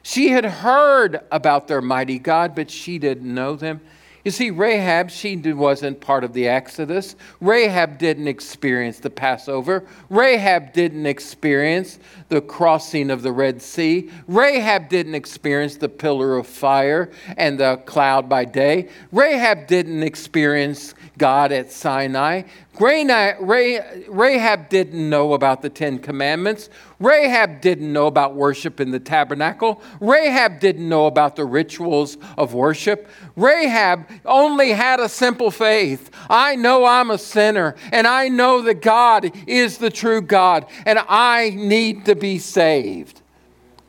She 0.03 0.31
had 0.31 0.45
heard 0.45 1.21
about 1.31 1.69
their 1.69 1.81
mighty 1.81 2.19
God, 2.19 2.57
but 2.57 2.69
she 2.69 2.99
didn't 2.99 3.33
know 3.33 3.55
them. 3.55 3.81
You 4.25 4.31
see, 4.31 4.51
Rahab, 4.51 5.11
she 5.11 5.37
wasn't 5.37 6.01
part 6.01 6.25
of 6.25 6.33
the 6.33 6.49
Exodus. 6.49 7.15
Rahab 7.43 7.99
didn't 7.99 8.27
experience 8.27 8.99
the 8.99 9.11
Passover. 9.11 9.85
Rahab 10.09 10.73
didn't 10.73 11.05
experience 11.05 11.99
the 12.31 12.41
crossing 12.41 13.11
of 13.11 13.21
the 13.21 13.33
Red 13.33 13.61
Sea. 13.61 14.11
Rahab 14.27 14.89
didn't 14.89 15.15
experience 15.15 15.77
the 15.77 15.91
pillar 15.91 16.39
of 16.39 16.47
fire 16.47 17.11
and 17.37 17.61
the 17.61 17.77
cloud 17.85 18.27
by 18.27 18.47
day. 18.47 18.89
Rahab 19.13 19.67
didn't 19.67 20.03
experience 20.03 20.95
God 21.17 21.53
at 21.53 21.71
Sinai. 21.71 22.43
Rahab 22.81 24.69
didn't 24.69 25.09
know 25.09 25.33
about 25.33 25.63
the 25.63 25.71
Ten 25.71 25.99
Commandments. 25.99 26.69
Rahab 26.99 27.61
didn't 27.61 27.93
know 27.93 28.07
about 28.09 28.35
worship 28.35 28.81
in 28.81 28.91
the 28.91 28.99
tabernacle. 28.99 29.81
Rahab 30.01 30.59
didn't 30.59 30.89
know 30.89 31.07
about 31.07 31.37
the 31.37 31.45
rituals 31.45 32.17
of 32.37 32.53
worship. 32.55 33.09
Rahab 33.37 34.09
only 34.25 34.73
had 34.73 34.99
a 34.99 35.09
simple 35.09 35.51
faith. 35.53 36.11
I 36.29 36.57
know 36.57 36.85
I'm 36.85 37.11
a 37.11 37.19
sinner, 37.19 37.77
and 37.93 38.07
I 38.07 38.29
know 38.29 38.63
that 38.63 38.83
God 38.83 39.31
is 39.47 39.79
the 39.79 39.91
true 39.91 40.21
God, 40.21 40.67
and 40.85 40.99
I 41.09 41.51
need 41.51 42.07
to 42.07 42.17
be 42.17 42.39
saved. 42.39 43.21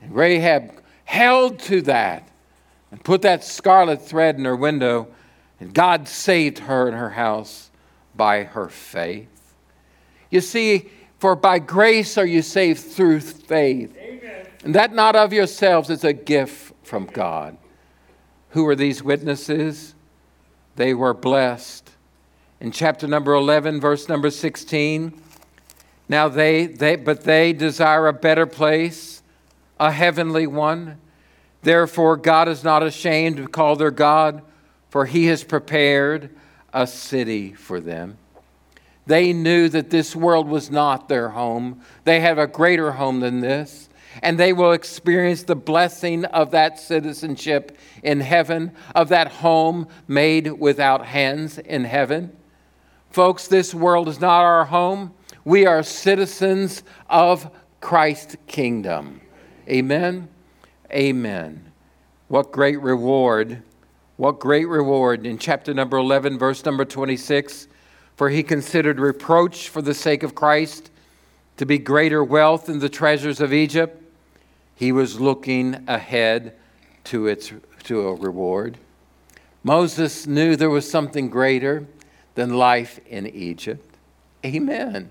Rahab 0.07 0.83
held 1.05 1.57
to 1.59 1.81
that 1.83 2.29
and 2.91 3.03
put 3.03 3.23
that 3.23 3.43
scarlet 3.43 4.01
thread 4.01 4.37
in 4.37 4.45
her 4.45 4.55
window, 4.55 5.07
and 5.59 5.73
God 5.73 6.07
saved 6.07 6.59
her 6.59 6.87
and 6.87 6.97
her 6.97 7.11
house 7.11 7.71
by 8.15 8.43
her 8.43 8.69
faith. 8.69 9.27
You 10.29 10.41
see, 10.41 10.89
for 11.19 11.35
by 11.35 11.59
grace 11.59 12.17
are 12.17 12.25
you 12.25 12.41
saved 12.41 12.79
through 12.79 13.21
faith. 13.21 13.95
Amen. 13.97 14.47
And 14.63 14.75
that 14.75 14.93
not 14.93 15.15
of 15.15 15.31
yourselves, 15.31 15.89
it's 15.89 16.03
a 16.03 16.13
gift 16.13 16.73
from 16.83 17.05
God. 17.05 17.57
Who 18.49 18.67
are 18.67 18.75
these 18.75 19.03
witnesses? 19.03 19.95
They 20.75 20.93
were 20.93 21.13
blessed. 21.13 21.89
In 22.59 22.71
chapter 22.71 23.07
number 23.07 23.33
11, 23.33 23.79
verse 23.79 24.09
number 24.09 24.29
16, 24.29 25.21
now 26.07 26.27
they, 26.27 26.65
they 26.67 26.95
but 26.95 27.23
they 27.23 27.53
desire 27.53 28.07
a 28.07 28.13
better 28.13 28.45
place, 28.45 29.21
a 29.79 29.91
heavenly 29.91 30.47
one. 30.47 30.99
Therefore, 31.61 32.17
God 32.17 32.47
is 32.47 32.63
not 32.63 32.83
ashamed 32.83 33.37
to 33.37 33.47
call 33.47 33.75
their 33.75 33.91
God, 33.91 34.41
for 34.95 35.05
he 35.05 35.25
has 35.25 35.43
prepared 35.43 36.29
a 36.71 36.87
city 36.87 37.51
for 37.51 37.81
them. 37.81 38.17
They 39.05 39.33
knew 39.33 39.67
that 39.67 39.89
this 39.89 40.15
world 40.15 40.47
was 40.47 40.71
not 40.71 41.09
their 41.09 41.27
home. 41.27 41.81
They 42.05 42.21
have 42.21 42.37
a 42.37 42.47
greater 42.47 42.93
home 42.93 43.19
than 43.19 43.41
this, 43.41 43.89
and 44.23 44.39
they 44.39 44.53
will 44.53 44.71
experience 44.71 45.43
the 45.43 45.53
blessing 45.53 46.23
of 46.23 46.51
that 46.51 46.79
citizenship 46.79 47.77
in 48.03 48.21
heaven, 48.21 48.71
of 48.95 49.09
that 49.09 49.27
home 49.27 49.89
made 50.07 50.47
without 50.47 51.07
hands 51.07 51.57
in 51.57 51.83
heaven. 51.83 52.33
Folks, 53.09 53.49
this 53.49 53.75
world 53.75 54.07
is 54.07 54.21
not 54.21 54.43
our 54.43 54.63
home. 54.63 55.13
We 55.43 55.65
are 55.65 55.83
citizens 55.83 56.83
of 57.09 57.53
Christ's 57.81 58.37
kingdom. 58.47 59.19
Amen. 59.67 60.29
Amen. 60.89 61.69
What 62.29 62.53
great 62.53 62.79
reward. 62.79 63.61
What 64.17 64.39
great 64.39 64.67
reward. 64.67 65.25
In 65.25 65.37
chapter 65.37 65.73
number 65.73 65.97
11, 65.97 66.37
verse 66.37 66.63
number 66.63 66.85
26, 66.85 67.67
for 68.15 68.29
he 68.29 68.43
considered 68.43 68.97
reproach 68.99 69.67
for 69.67 69.81
the 69.81 69.93
sake 69.93 70.23
of 70.23 70.33
Christ 70.33 70.89
to 71.57 71.65
be 71.65 71.77
greater 71.77 72.23
wealth 72.23 72.67
than 72.67 72.79
the 72.79 72.87
treasures 72.87 73.41
of 73.41 73.51
Egypt. 73.51 74.01
He 74.75 74.93
was 74.93 75.19
looking 75.19 75.83
ahead 75.87 76.53
to, 77.05 77.27
its, 77.27 77.51
to 77.83 78.07
a 78.07 78.13
reward. 78.13 78.77
Moses 79.63 80.25
knew 80.25 80.55
there 80.55 80.69
was 80.69 80.89
something 80.89 81.29
greater 81.29 81.85
than 82.35 82.53
life 82.53 82.99
in 83.07 83.27
Egypt. 83.27 83.97
Amen. 84.45 85.09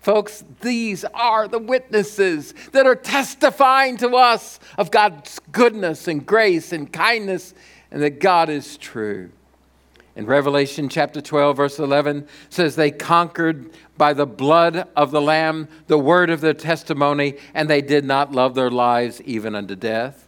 Folks, 0.00 0.44
these 0.62 1.04
are 1.04 1.48
the 1.48 1.58
witnesses 1.58 2.54
that 2.72 2.86
are 2.86 2.94
testifying 2.94 3.96
to 3.98 4.16
us 4.16 4.58
of 4.78 4.90
God's 4.90 5.38
goodness 5.52 6.08
and 6.08 6.24
grace 6.24 6.72
and 6.72 6.90
kindness 6.90 7.52
and 7.90 8.02
that 8.02 8.20
God 8.20 8.48
is 8.48 8.76
true. 8.76 9.30
In 10.18 10.26
Revelation 10.26 10.88
chapter 10.88 11.20
12, 11.20 11.56
verse 11.56 11.78
11 11.78 12.26
says, 12.50 12.74
They 12.74 12.90
conquered 12.90 13.70
by 13.96 14.14
the 14.14 14.26
blood 14.26 14.88
of 14.96 15.12
the 15.12 15.22
Lamb, 15.22 15.68
the 15.86 15.98
word 15.98 16.28
of 16.28 16.40
their 16.40 16.54
testimony, 16.54 17.36
and 17.54 17.70
they 17.70 17.80
did 17.80 18.04
not 18.04 18.32
love 18.32 18.56
their 18.56 18.70
lives 18.70 19.22
even 19.22 19.54
unto 19.54 19.76
death. 19.76 20.26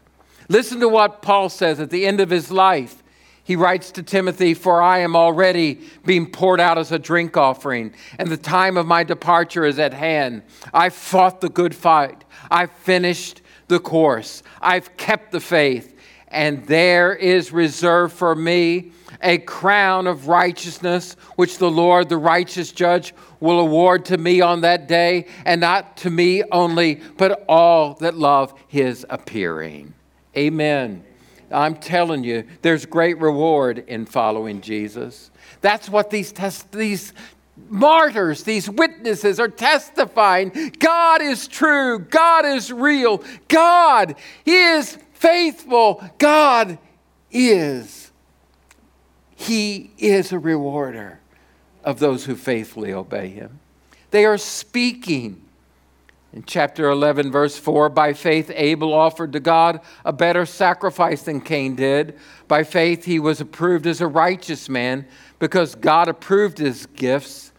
Listen 0.49 0.79
to 0.79 0.89
what 0.89 1.23
Paul 1.23 1.49
says 1.49 1.81
at 1.81 1.91
the 1.91 2.07
end 2.07 2.21
of 2.21 2.31
his 2.31 2.53
life. 2.53 3.03
He 3.43 3.57
writes 3.57 3.91
to 3.93 4.03
Timothy, 4.05 4.55
For 4.55 4.81
I 4.81 4.99
am 4.99 5.17
already 5.17 5.81
being 6.05 6.31
poured 6.31 6.61
out 6.61 6.79
as 6.79 6.93
a 6.93 6.99
drink 7.01 7.37
offering, 7.37 7.93
and 8.17 8.29
the 8.29 8.37
time 8.37 8.77
of 8.77 8.87
my 8.87 9.03
departure 9.03 9.65
is 9.65 9.81
at 9.81 9.93
hand. 9.93 10.43
I've 10.73 10.95
fought 10.95 11.41
the 11.41 11.49
good 11.49 11.75
fight, 11.75 12.25
I've 12.49 12.71
finished 12.71 13.43
the 13.67 13.81
course, 13.81 14.45
I've 14.61 14.97
kept 14.97 15.33
the 15.33 15.41
faith, 15.41 15.97
and 16.31 16.65
there 16.67 17.15
is 17.15 17.53
reserved 17.53 18.15
for 18.15 18.35
me 18.35 18.93
a 19.23 19.39
crown 19.39 20.07
of 20.07 20.29
righteousness, 20.29 21.15
which 21.37 21.59
the 21.59 21.71
Lord, 21.71 22.09
the 22.09 22.17
righteous 22.17 22.73
judge, 22.73 23.13
will 23.41 23.61
award 23.61 24.05
to 24.07 24.19
me 24.19 24.41
on 24.41 24.63
that 24.63 24.89
day, 24.89 25.27
and 25.45 25.61
not 25.61 25.97
to 25.99 26.11
me 26.11 26.43
only, 26.53 27.01
but 27.17 27.45
all 27.49 27.95
that 27.95 28.17
love 28.17 28.55
his 28.69 29.05
appearing. 29.11 29.93
Amen. 30.37 31.05
I'm 31.51 31.77
telling 31.77 32.23
you, 32.23 32.45
there's 32.63 32.87
great 32.87 33.19
reward 33.19 33.85
in 33.89 34.07
following 34.07 34.61
Jesus. 34.61 35.31
That's 35.61 35.89
what 35.89 36.11
these, 36.11 36.33
test, 36.33 36.71
these 36.71 37.13
martyrs, 37.69 38.45
these 38.45 38.71
witnesses 38.71 39.41
are 39.41 39.49
testifying. 39.49 40.73
God 40.79 41.23
is 41.23 41.49
true. 41.49 41.99
God 41.99 42.47
is 42.47 42.73
real. 42.73 43.23
God 43.49 44.15
is 44.47 44.97
faithful. 45.21 46.03
God 46.19 46.79
is. 47.31 48.11
He 49.37 49.93
is 49.99 50.33
a 50.33 50.39
rewarder 50.39 51.21
of 51.85 51.99
those 51.99 52.25
who 52.25 52.35
faithfully 52.35 52.93
obey 52.93 53.29
him. 53.29 53.61
They 54.11 54.25
are 54.25 54.39
speaking 54.39 55.43
in 56.33 56.45
chapter 56.45 56.89
11, 56.89 57.33
verse 57.33 57.59
4, 57.59 57.89
by 57.89 58.13
faith, 58.13 58.53
Abel 58.55 58.95
offered 58.95 59.33
to 59.33 59.41
God 59.41 59.81
a 60.05 60.13
better 60.13 60.47
sacrifice 60.47 61.23
than 61.23 61.41
Cain 61.41 61.75
did. 61.75 62.19
By 62.47 62.63
faith, 62.63 63.05
he 63.05 63.19
was 63.19 63.41
approved 63.41 63.85
as 63.87 64.01
a 64.01 64.07
righteous 64.07 64.69
man 64.69 65.09
because 65.41 65.75
God 65.75 66.09
approved 66.09 66.59
his 66.59 66.87
gifts. 66.87 67.51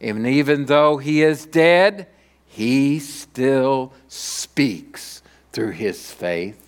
And 0.00 0.26
even 0.28 0.66
though 0.66 0.98
he 0.98 1.22
is 1.22 1.44
dead, 1.44 2.06
he 2.46 3.00
still 3.00 3.92
speaks 4.06 5.22
through 5.52 5.72
his 5.72 6.12
faith. 6.12 6.59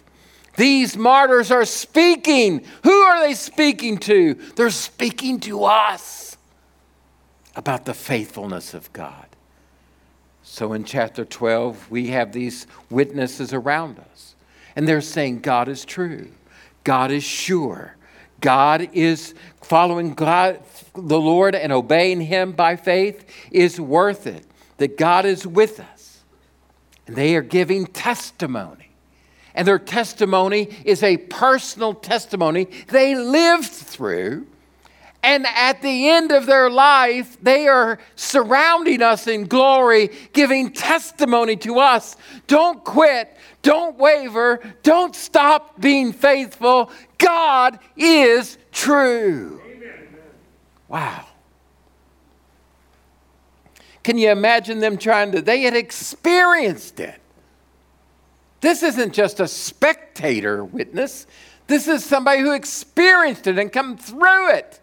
These 0.56 0.96
martyrs 0.96 1.50
are 1.50 1.64
speaking. 1.64 2.64
Who 2.84 2.92
are 2.92 3.20
they 3.26 3.34
speaking 3.34 3.98
to? 3.98 4.34
They're 4.56 4.70
speaking 4.70 5.40
to 5.40 5.64
us 5.64 6.36
about 7.56 7.84
the 7.84 7.94
faithfulness 7.94 8.74
of 8.74 8.92
God. 8.92 9.26
So 10.42 10.72
in 10.72 10.84
chapter 10.84 11.24
12, 11.24 11.90
we 11.90 12.08
have 12.08 12.32
these 12.32 12.66
witnesses 12.90 13.54
around 13.54 13.98
us, 13.98 14.34
and 14.76 14.86
they're 14.86 15.00
saying 15.00 15.40
God 15.40 15.68
is 15.68 15.84
true, 15.84 16.30
God 16.84 17.10
is 17.10 17.24
sure, 17.24 17.96
God 18.40 18.90
is 18.92 19.34
following 19.62 20.14
God, 20.14 20.60
the 20.94 21.20
Lord 21.20 21.54
and 21.54 21.72
obeying 21.72 22.20
Him 22.20 22.52
by 22.52 22.76
faith 22.76 23.24
is 23.50 23.80
worth 23.80 24.26
it, 24.26 24.44
that 24.76 24.98
God 24.98 25.24
is 25.24 25.46
with 25.46 25.80
us. 25.80 26.22
And 27.06 27.16
they 27.16 27.34
are 27.36 27.42
giving 27.42 27.86
testimony. 27.86 28.91
And 29.54 29.68
their 29.68 29.78
testimony 29.78 30.68
is 30.84 31.02
a 31.02 31.16
personal 31.18 31.94
testimony 31.94 32.68
they 32.88 33.14
lived 33.14 33.70
through 33.70 34.46
and 35.24 35.46
at 35.46 35.82
the 35.82 36.08
end 36.08 36.32
of 36.32 36.46
their 36.46 36.68
life, 36.68 37.36
they 37.40 37.68
are 37.68 37.98
surrounding 38.16 39.02
us 39.02 39.28
in 39.28 39.46
glory, 39.46 40.10
giving 40.32 40.72
testimony 40.72 41.56
to 41.58 41.78
us. 41.78 42.16
Don't 42.48 42.82
quit. 42.82 43.36
Don't 43.62 43.96
waver. 43.96 44.60
Don't 44.82 45.14
stop 45.14 45.80
being 45.80 46.12
faithful. 46.12 46.90
God 47.18 47.78
is 47.96 48.58
true. 48.72 49.62
Amen. 49.64 50.08
Wow. 50.88 51.26
Can 54.02 54.18
you 54.18 54.30
imagine 54.30 54.80
them 54.80 54.98
trying 54.98 55.30
to? 55.30 55.40
They 55.40 55.62
had 55.62 55.76
experienced 55.76 56.98
it. 56.98 57.21
This 58.62 58.82
isn't 58.82 59.12
just 59.12 59.40
a 59.40 59.48
spectator 59.48 60.64
witness, 60.64 61.26
this 61.66 61.88
is 61.88 62.04
somebody 62.04 62.40
who 62.40 62.52
experienced 62.52 63.46
it 63.46 63.58
and 63.58 63.70
come 63.70 63.96
through 63.96 64.50
it 64.50 64.80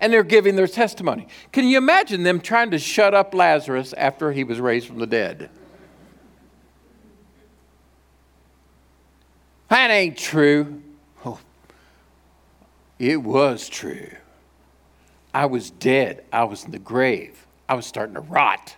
and 0.00 0.12
they're 0.12 0.22
giving 0.22 0.56
their 0.56 0.66
testimony. 0.66 1.28
Can 1.52 1.66
you 1.66 1.76
imagine 1.76 2.22
them 2.22 2.40
trying 2.40 2.70
to 2.70 2.78
shut 2.78 3.14
up 3.14 3.34
Lazarus 3.34 3.92
after 3.92 4.32
he 4.32 4.44
was 4.44 4.58
raised 4.60 4.86
from 4.86 4.98
the 4.98 5.06
dead? 5.06 5.50
That 9.68 9.90
ain't 9.90 10.16
true. 10.16 10.82
Oh, 11.24 11.38
it 12.98 13.22
was 13.22 13.68
true. 13.68 14.10
I 15.34 15.46
was 15.46 15.70
dead. 15.70 16.24
I 16.32 16.44
was 16.44 16.64
in 16.64 16.70
the 16.70 16.78
grave. 16.78 17.46
I 17.68 17.74
was 17.74 17.86
starting 17.86 18.14
to 18.14 18.20
rot. 18.20 18.76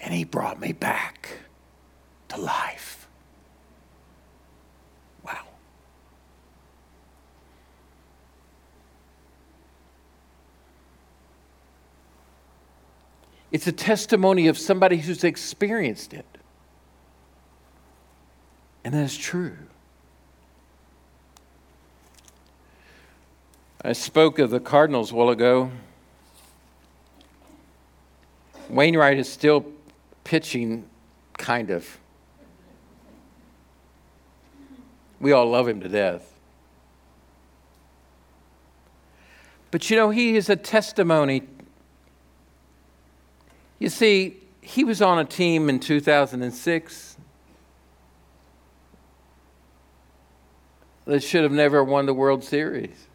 And 0.00 0.12
he 0.12 0.24
brought 0.24 0.60
me 0.60 0.72
back 0.72 1.28
to 2.28 2.40
life. 2.40 3.08
Wow. 5.24 5.44
It's 13.50 13.66
a 13.66 13.72
testimony 13.72 14.46
of 14.48 14.58
somebody 14.58 14.98
who's 14.98 15.24
experienced 15.24 16.12
it. 16.12 16.26
And 18.84 18.94
that 18.94 19.04
is 19.04 19.16
true. 19.16 19.56
I 23.82 23.92
spoke 23.92 24.38
of 24.38 24.50
the 24.50 24.60
Cardinals 24.60 25.12
a 25.12 25.14
while 25.14 25.28
ago. 25.28 25.70
Wainwright 28.68 29.18
is 29.18 29.30
still 29.30 29.64
pitching, 30.24 30.84
kind 31.38 31.70
of. 31.70 31.98
We 35.20 35.32
all 35.32 35.50
love 35.50 35.68
him 35.68 35.80
to 35.80 35.88
death. 35.88 36.38
But 39.70 39.90
you 39.90 39.96
know, 39.96 40.10
he 40.10 40.36
is 40.36 40.48
a 40.48 40.56
testimony. 40.56 41.42
You 43.78 43.88
see, 43.88 44.42
he 44.60 44.84
was 44.84 45.02
on 45.02 45.18
a 45.18 45.24
team 45.24 45.68
in 45.68 45.80
2006 45.80 47.16
that 51.06 51.22
should 51.22 51.42
have 51.42 51.52
never 51.52 51.82
won 51.82 52.06
the 52.06 52.14
World 52.14 52.44
Series. 52.44 53.06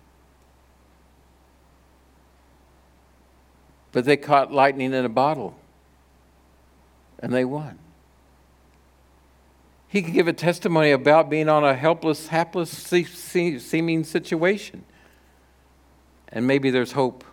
But 3.91 4.05
they 4.05 4.17
caught 4.17 4.51
lightning 4.51 4.93
in 4.93 5.05
a 5.05 5.09
bottle 5.09 5.55
and 7.19 7.33
they 7.33 7.45
won. 7.45 7.77
He 9.93 10.01
could 10.01 10.15
give 10.15 10.27
a 10.27 10.33
testimony 10.33 10.89
about 10.89 11.29
being 11.29 11.47
on 11.47 11.63
a 11.63 11.75
helpless, 11.75 12.29
hapless 12.29 12.71
seeming 12.71 14.03
situation. 14.03 14.85
And 16.29 16.47
maybe 16.47 16.71
there's 16.71 16.93
hope 16.93 17.23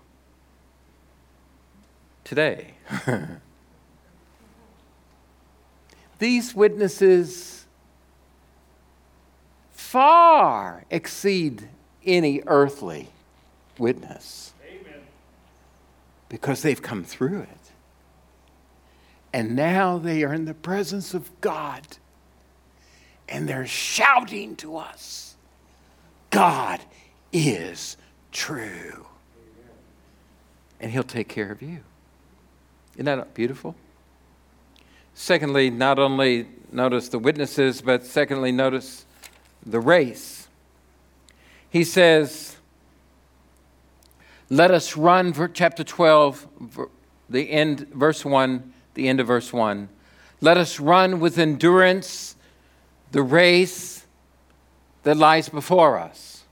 today. 2.22 2.74
These 6.18 6.54
witnesses 6.54 7.64
far 9.70 10.84
exceed 10.90 11.66
any 12.04 12.42
earthly 12.46 13.08
witness 13.78 14.52
Amen. 14.68 15.00
because 16.28 16.60
they've 16.60 16.82
come 16.82 17.04
through 17.04 17.40
it. 17.40 17.70
And 19.32 19.56
now 19.56 19.96
they 19.96 20.22
are 20.24 20.34
in 20.34 20.44
the 20.44 20.52
presence 20.52 21.14
of 21.14 21.40
God 21.40 21.96
and 23.30 23.48
they're 23.48 23.66
shouting 23.66 24.56
to 24.56 24.76
us 24.76 25.36
God 26.30 26.80
is 27.32 27.96
true. 28.32 29.06
And 30.80 30.90
He'll 30.90 31.02
take 31.02 31.28
care 31.28 31.50
of 31.50 31.60
you. 31.60 31.80
Isn't 32.94 33.06
that 33.06 33.34
beautiful? 33.34 33.74
Secondly, 35.14 35.70
not 35.70 35.98
only 35.98 36.46
notice 36.72 37.08
the 37.08 37.18
witnesses, 37.18 37.82
but 37.82 38.06
secondly, 38.06 38.52
notice 38.52 39.04
the 39.66 39.80
race. 39.80 40.48
He 41.68 41.84
says, 41.84 42.56
Let 44.48 44.70
us 44.70 44.96
run, 44.96 45.32
for 45.32 45.48
chapter 45.48 45.84
12, 45.84 46.46
the 47.28 47.50
end, 47.50 47.88
verse 47.92 48.24
1, 48.24 48.72
the 48.94 49.08
end 49.08 49.20
of 49.20 49.26
verse 49.26 49.52
1. 49.52 49.88
Let 50.40 50.56
us 50.56 50.80
run 50.80 51.20
with 51.20 51.38
endurance 51.38 52.36
the 53.10 53.22
race 53.22 54.06
that 55.02 55.16
lies 55.16 55.48
before 55.48 55.98
us. 55.98 56.44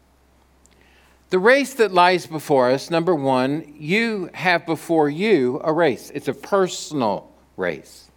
The 1.30 1.38
race 1.38 1.74
that 1.74 1.92
lies 1.92 2.26
before 2.26 2.70
us, 2.70 2.90
number 2.90 3.14
one, 3.14 3.74
you 3.78 4.30
have 4.32 4.64
before 4.64 5.10
you 5.10 5.60
a 5.62 5.72
race. 5.72 6.10
It's 6.14 6.28
a 6.28 6.34
personal 6.34 7.30
race. 7.56 8.10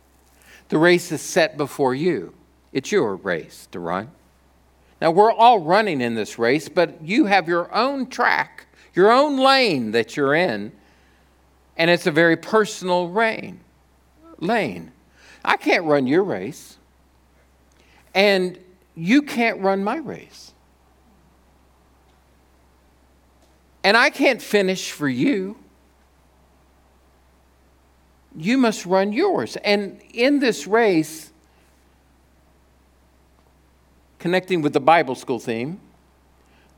The 0.70 0.78
race 0.78 1.12
is 1.12 1.22
set 1.22 1.58
before 1.58 1.94
you. 1.94 2.34
It's 2.72 2.92
your 2.92 3.18
race 3.18 3.68
to 3.72 3.80
run. 3.80 4.12
Now, 5.02 5.12
we're 5.12 5.32
all 5.32 5.60
running 5.60 6.00
in 6.00 6.16
this 6.16 6.40
race, 6.40 6.70
but 6.70 7.02
you 7.02 7.26
have 7.26 7.50
your 7.50 7.74
own 7.76 8.08
track, 8.08 8.68
your 8.94 9.12
own 9.12 9.38
lane 9.38 9.92
that 9.92 10.16
you're 10.16 10.36
in, 10.36 10.72
and 11.76 11.90
it's 11.90 12.08
a 12.08 12.12
very 12.12 12.38
personal 12.38 13.12
lane. 13.12 13.60
Lane. 14.38 14.92
I 15.44 15.58
can't 15.58 15.84
run 15.84 16.08
your 16.08 16.24
race. 16.24 16.78
And 18.14 18.60
you 18.96 19.22
can't 19.22 19.62
run 19.62 19.84
my 19.84 19.98
race. 19.98 20.54
And 23.84 23.98
I 23.98 24.10
can't 24.10 24.42
finish 24.42 24.92
for 24.92 25.10
you. 25.10 25.58
You 28.36 28.58
must 28.58 28.86
run 28.86 29.12
yours. 29.12 29.58
And 29.58 30.02
in 30.14 30.40
this 30.40 30.68
race, 30.68 31.32
connecting 34.20 34.62
with 34.62 34.74
the 34.74 34.80
Bible 34.80 35.16
school 35.16 35.40
theme, 35.40 35.80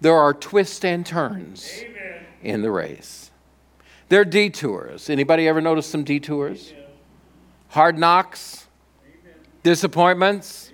there 0.02 0.16
are 0.16 0.34
twists 0.34 0.84
and 0.84 1.06
turns 1.06 1.70
Amen. 1.80 2.26
in 2.42 2.62
the 2.62 2.72
race. 2.72 3.32
There 4.10 4.22
are 4.22 4.26
detours. 4.26 5.10
Anybody 5.10 5.48
ever 5.48 5.62
notice 5.62 5.88
some 5.88 6.04
detours? 6.04 6.74
Hard 7.70 7.98
knocks, 7.98 8.68
disappointments, 9.64 10.73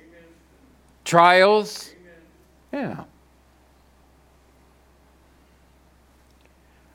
trials. 1.10 1.90
Yeah. 2.72 3.06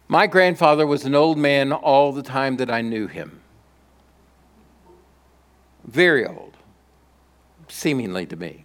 My 0.07 0.29
grandfather 0.29 0.87
was 0.87 1.05
an 1.05 1.17
old 1.17 1.37
man 1.37 1.73
all 1.73 2.13
the 2.13 2.23
time 2.23 2.57
that 2.59 2.71
I 2.71 2.81
knew 2.81 3.09
him. 3.09 3.41
Very 5.85 6.25
old, 6.25 6.57
seemingly 7.69 8.25
to 8.27 8.37
me. 8.37 8.65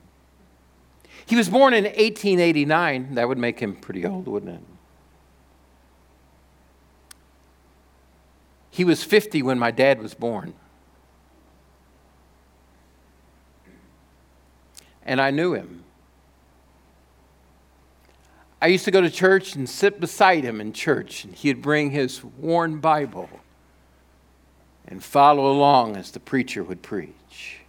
He 1.26 1.36
was 1.36 1.50
born 1.50 1.74
in 1.74 1.86
1889. 1.86 3.16
That 3.16 3.28
would 3.28 3.40
make 3.40 3.60
him 3.60 3.76
pretty 3.76 4.06
old, 4.06 4.28
wouldn't 4.28 4.56
it? 4.56 4.64
He 8.70 8.84
was 8.84 9.04
50 9.04 9.42
when 9.42 9.58
my 9.58 9.72
dad 9.72 10.02
was 10.02 10.14
born. 10.14 10.54
And 15.10 15.19
I 15.19 15.32
knew 15.32 15.56
him. 15.56 15.84
I 18.62 18.67
used 18.67 18.86
to 18.86 18.91
go 18.91 19.02
to 19.02 19.10
church 19.10 19.56
and 19.56 19.67
sit 19.67 20.00
beside 20.00 20.43
him 20.43 20.62
in 20.62 20.72
church, 20.72 21.24
and 21.24 21.34
he'd 21.34 21.63
bring 21.63 21.89
his 21.89 22.24
worn 22.24 22.78
Bible 22.78 23.28
and 24.88 25.04
follow 25.04 25.52
along 25.52 25.98
as 25.98 26.12
the 26.12 26.19
preacher 26.19 26.63
would 26.63 26.84
preach. 26.84 27.62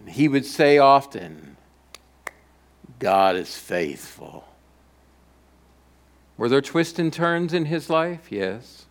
And 0.00 0.10
he 0.10 0.26
would 0.26 0.44
say 0.44 0.78
often, 0.78 1.56
God 2.98 3.36
is 3.36 3.56
faithful. 3.56 4.48
Were 6.36 6.48
there 6.48 6.60
twists 6.60 6.98
and 6.98 7.12
turns 7.12 7.54
in 7.54 7.66
his 7.66 7.88
life? 7.88 8.32
Yes. 8.32 8.86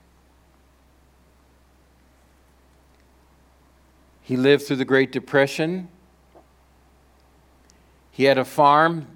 He 4.21 4.38
lived 4.38 4.63
through 4.63 4.77
the 4.77 4.86
Great 4.86 5.12
Depression. 5.12 5.89
He 8.12 8.25
had 8.25 8.38
a 8.38 8.45
farm 8.45 9.07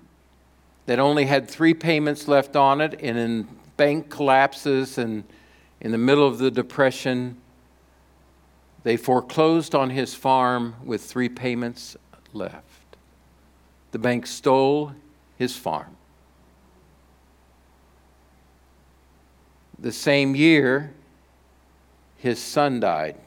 that 0.86 1.00
only 1.00 1.26
had 1.26 1.50
three 1.50 1.74
payments 1.74 2.28
left 2.28 2.56
on 2.56 2.82
it, 2.82 3.00
and 3.02 3.18
in 3.18 3.48
bank 3.78 4.10
collapses 4.10 4.98
and 4.98 5.24
in 5.82 5.92
the 5.92 5.98
middle 5.98 6.28
of 6.28 6.38
the 6.38 6.50
Depression, 6.50 7.38
they 8.84 8.98
foreclosed 8.98 9.76
on 9.76 9.90
his 9.90 10.14
farm 10.14 10.76
with 10.84 11.04
three 11.04 11.30
payments 11.30 11.98
left. 12.34 12.64
The 13.92 14.00
bank 14.00 14.28
stole 14.28 14.94
his 15.38 15.56
farm. 15.56 15.96
The 19.78 19.92
same 19.92 20.36
year, 20.36 20.94
his 22.18 22.40
son 22.40 22.80
died 22.80 23.18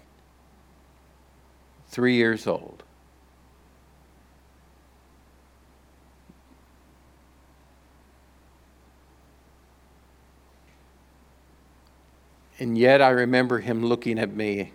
three 1.88 2.14
years 2.14 2.46
old. 2.46 2.82
And 12.58 12.76
yet 12.76 13.00
I 13.00 13.10
remember 13.10 13.60
him 13.60 13.84
looking 13.84 14.18
at 14.18 14.34
me 14.34 14.72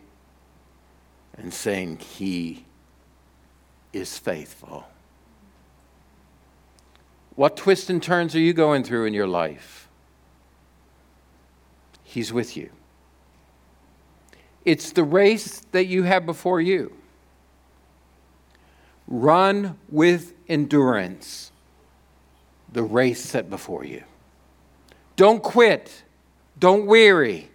and 1.38 1.54
saying, 1.54 1.98
He 1.98 2.66
is 3.92 4.18
faithful. 4.18 4.86
What 7.36 7.58
twists 7.58 7.90
and 7.90 8.02
turns 8.02 8.36
are 8.36 8.40
you 8.40 8.54
going 8.54 8.84
through 8.84 9.06
in 9.06 9.14
your 9.14 9.28
life? 9.28 9.90
He's 12.04 12.32
with 12.32 12.56
you. 12.56 12.70
It's 14.64 14.92
the 14.92 15.04
race 15.04 15.60
that 15.72 15.86
you 15.86 16.04
have 16.04 16.26
before 16.26 16.62
you. 16.62 16.96
Run 19.16 19.78
with 19.90 20.34
endurance 20.50 21.52
the 22.72 22.82
race 22.82 23.24
set 23.24 23.48
before 23.48 23.86
you. 23.86 24.04
Don't 25.18 25.44
quit. 25.44 26.04
Don't 26.58 26.88
weary. 26.88 27.52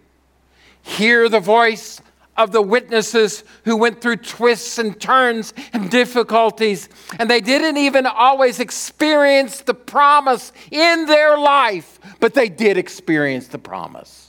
Hear 0.81 1.27
the 1.27 1.41
voice 1.41 1.99
of 2.37 2.53
the 2.53 2.61
witnesses 2.61 3.43
who 3.65 3.75
went 3.75 3.99
through 3.99 4.15
twists 4.15 4.77
and 4.77 4.97
turns 5.01 5.53
and 5.73 5.89
difficulties, 5.91 6.87
and 7.19 7.29
they 7.29 7.41
didn't 7.41 7.75
even 7.75 8.05
always 8.05 8.61
experience 8.61 9.59
the 9.59 9.73
promise 9.73 10.53
in 10.71 11.07
their 11.07 11.37
life, 11.37 11.99
but 12.21 12.33
they 12.33 12.47
did 12.47 12.77
experience 12.77 13.49
the 13.49 13.59
promise. 13.59 14.28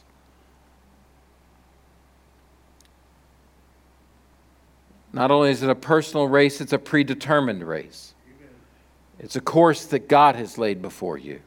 Not 5.13 5.31
only 5.31 5.51
is 5.51 5.63
it 5.63 5.71
a 5.71 5.75
personal 5.75 6.29
race, 6.29 6.61
it's 6.61 6.73
a 6.73 6.79
predetermined 6.79 7.67
race. 7.67 8.15
It's 9.19 9.37
a 9.37 9.41
course 9.41 9.87
that 9.87 10.09
God 10.09 10.37
has 10.37 10.57
laid 10.57 10.81
before 10.81 11.19
you. 11.19 11.41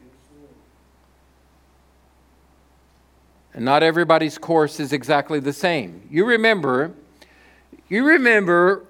And 3.54 3.64
not 3.64 3.82
everybody's 3.82 4.36
course 4.36 4.80
is 4.80 4.92
exactly 4.92 5.40
the 5.40 5.52
same. 5.52 6.06
You 6.10 6.24
remember, 6.24 6.92
you 7.88 8.04
remember 8.04 8.84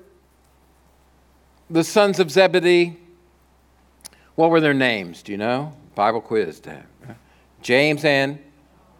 the 1.70 1.84
sons 1.84 2.18
of 2.18 2.30
Zebedee 2.30 2.96
What 4.34 4.50
were 4.50 4.60
their 4.60 4.74
names? 4.74 5.22
Do 5.22 5.32
you 5.32 5.38
know? 5.38 5.74
Bible 5.94 6.20
quiz. 6.20 6.60
James 7.62 8.04
and 8.04 8.38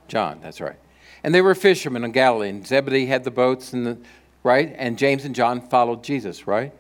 John, 0.06 0.38
that's 0.40 0.60
right. 0.60 0.78
And 1.22 1.34
they 1.34 1.40
were 1.40 1.54
fishermen 1.54 2.04
in 2.04 2.12
Galilee, 2.12 2.50
and 2.50 2.66
Zebedee 2.66 3.06
had 3.06 3.24
the 3.24 3.30
boats, 3.30 3.72
and 3.72 3.87
the, 3.87 3.98
right? 4.44 4.72
And 4.76 4.96
James 4.96 5.24
and 5.24 5.35
John 5.35 5.61
followed 5.61 6.04
Jesus, 6.04 6.46
right? 6.46 6.72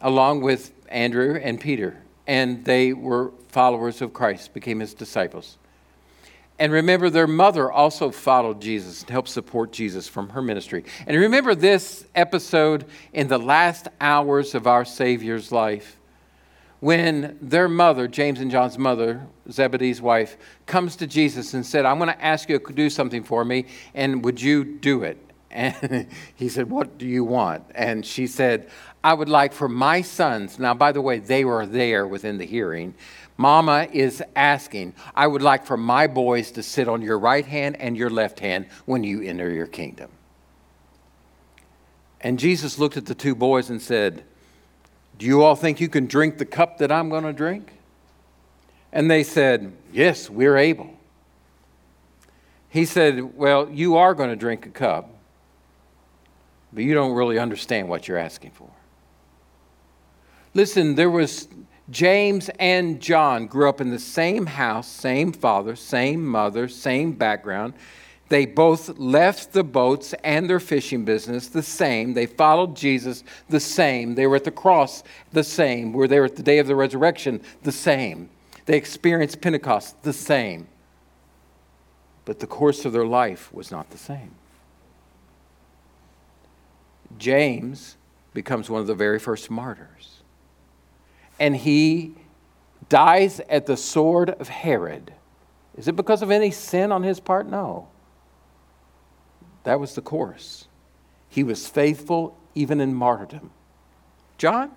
Along 0.00 0.40
with 0.40 0.72
Andrew 0.88 1.38
and 1.42 1.60
Peter. 1.60 2.02
And 2.26 2.64
they 2.64 2.94
were 2.94 3.32
followers 3.48 4.00
of 4.00 4.14
Christ, 4.14 4.54
became 4.54 4.80
his 4.80 4.94
disciples. 4.94 5.58
And 6.58 6.72
remember, 6.72 7.10
their 7.10 7.26
mother 7.26 7.70
also 7.70 8.10
followed 8.10 8.62
Jesus 8.62 9.02
and 9.02 9.10
helped 9.10 9.28
support 9.28 9.72
Jesus 9.72 10.08
from 10.08 10.30
her 10.30 10.40
ministry. 10.40 10.84
And 11.06 11.16
remember 11.16 11.54
this 11.54 12.06
episode 12.14 12.86
in 13.12 13.28
the 13.28 13.38
last 13.38 13.88
hours 14.00 14.54
of 14.54 14.66
our 14.66 14.84
Savior's 14.84 15.52
life 15.52 15.98
when 16.80 17.38
their 17.40 17.68
mother, 17.68 18.06
James 18.06 18.40
and 18.40 18.50
John's 18.50 18.78
mother, 18.78 19.26
Zebedee's 19.50 20.00
wife, 20.00 20.36
comes 20.66 20.96
to 20.96 21.06
Jesus 21.06 21.54
and 21.54 21.64
said, 21.64 21.84
I'm 21.84 21.98
going 21.98 22.10
to 22.10 22.24
ask 22.24 22.48
you 22.48 22.58
to 22.58 22.72
do 22.72 22.90
something 22.90 23.22
for 23.22 23.44
me, 23.44 23.66
and 23.94 24.24
would 24.24 24.40
you 24.40 24.64
do 24.64 25.02
it? 25.02 25.18
And 25.50 26.08
he 26.34 26.48
said, 26.48 26.70
What 26.70 26.98
do 26.98 27.06
you 27.06 27.24
want? 27.24 27.64
And 27.74 28.04
she 28.04 28.26
said, 28.26 28.68
I 29.02 29.14
would 29.14 29.28
like 29.28 29.52
for 29.52 29.68
my 29.68 30.02
sons, 30.02 30.58
now, 30.58 30.74
by 30.74 30.92
the 30.92 31.00
way, 31.00 31.18
they 31.18 31.44
were 31.44 31.66
there 31.66 32.06
within 32.06 32.38
the 32.38 32.44
hearing. 32.44 32.94
Mama 33.36 33.86
is 33.92 34.22
asking, 34.34 34.94
I 35.14 35.26
would 35.26 35.42
like 35.42 35.66
for 35.66 35.76
my 35.76 36.06
boys 36.06 36.50
to 36.52 36.62
sit 36.62 36.88
on 36.88 37.02
your 37.02 37.18
right 37.18 37.44
hand 37.44 37.76
and 37.78 37.96
your 37.96 38.10
left 38.10 38.40
hand 38.40 38.66
when 38.86 39.04
you 39.04 39.22
enter 39.22 39.50
your 39.50 39.66
kingdom. 39.66 40.10
And 42.20 42.38
Jesus 42.38 42.78
looked 42.78 42.96
at 42.96 43.06
the 43.06 43.14
two 43.14 43.34
boys 43.34 43.68
and 43.70 43.80
said, 43.80 44.24
Do 45.18 45.26
you 45.26 45.42
all 45.42 45.54
think 45.54 45.80
you 45.80 45.88
can 45.88 46.06
drink 46.06 46.38
the 46.38 46.46
cup 46.46 46.78
that 46.78 46.90
I'm 46.90 47.08
going 47.08 47.24
to 47.24 47.32
drink? 47.32 47.72
And 48.92 49.10
they 49.10 49.22
said, 49.22 49.72
Yes, 49.92 50.30
we're 50.30 50.56
able. 50.56 50.90
He 52.70 52.86
said, 52.86 53.36
Well, 53.36 53.70
you 53.70 53.96
are 53.96 54.14
going 54.14 54.30
to 54.30 54.36
drink 54.36 54.66
a 54.66 54.70
cup 54.70 55.15
but 56.72 56.84
you 56.84 56.94
don't 56.94 57.12
really 57.12 57.38
understand 57.38 57.88
what 57.88 58.08
you're 58.08 58.18
asking 58.18 58.50
for. 58.50 58.70
Listen, 60.54 60.94
there 60.94 61.10
was 61.10 61.48
James 61.90 62.48
and 62.58 63.00
John 63.00 63.46
grew 63.46 63.68
up 63.68 63.80
in 63.80 63.90
the 63.90 63.98
same 63.98 64.46
house, 64.46 64.88
same 64.88 65.32
father, 65.32 65.76
same 65.76 66.26
mother, 66.26 66.66
same 66.68 67.12
background. 67.12 67.74
They 68.28 68.44
both 68.44 68.98
left 68.98 69.52
the 69.52 69.62
boats 69.62 70.12
and 70.24 70.50
their 70.50 70.58
fishing 70.58 71.04
business 71.04 71.46
the 71.48 71.62
same. 71.62 72.14
They 72.14 72.26
followed 72.26 72.74
Jesus 72.74 73.22
the 73.48 73.60
same. 73.60 74.16
They 74.16 74.26
were 74.26 74.36
at 74.36 74.44
the 74.44 74.50
cross 74.50 75.04
the 75.32 75.44
same. 75.44 75.92
Were 75.92 76.08
there 76.08 76.24
at 76.24 76.34
the 76.34 76.42
day 76.42 76.58
of 76.58 76.66
the 76.66 76.74
resurrection 76.74 77.40
the 77.62 77.70
same. 77.70 78.28
They 78.64 78.76
experienced 78.76 79.40
Pentecost 79.40 80.02
the 80.02 80.12
same. 80.12 80.66
But 82.24 82.40
the 82.40 82.48
course 82.48 82.84
of 82.84 82.92
their 82.92 83.06
life 83.06 83.54
was 83.54 83.70
not 83.70 83.90
the 83.90 83.98
same. 83.98 84.34
James 87.18 87.96
becomes 88.34 88.68
one 88.68 88.80
of 88.80 88.86
the 88.86 88.94
very 88.94 89.18
first 89.18 89.50
martyrs. 89.50 90.22
And 91.38 91.56
he 91.56 92.14
dies 92.88 93.40
at 93.48 93.66
the 93.66 93.76
sword 93.76 94.30
of 94.30 94.48
Herod. 94.48 95.12
Is 95.76 95.88
it 95.88 95.96
because 95.96 96.22
of 96.22 96.30
any 96.30 96.50
sin 96.50 96.92
on 96.92 97.02
his 97.02 97.20
part? 97.20 97.48
No. 97.48 97.88
That 99.64 99.80
was 99.80 99.94
the 99.94 100.02
course. 100.02 100.68
He 101.28 101.42
was 101.42 101.66
faithful 101.66 102.38
even 102.54 102.80
in 102.80 102.94
martyrdom. 102.94 103.50
John? 104.38 104.70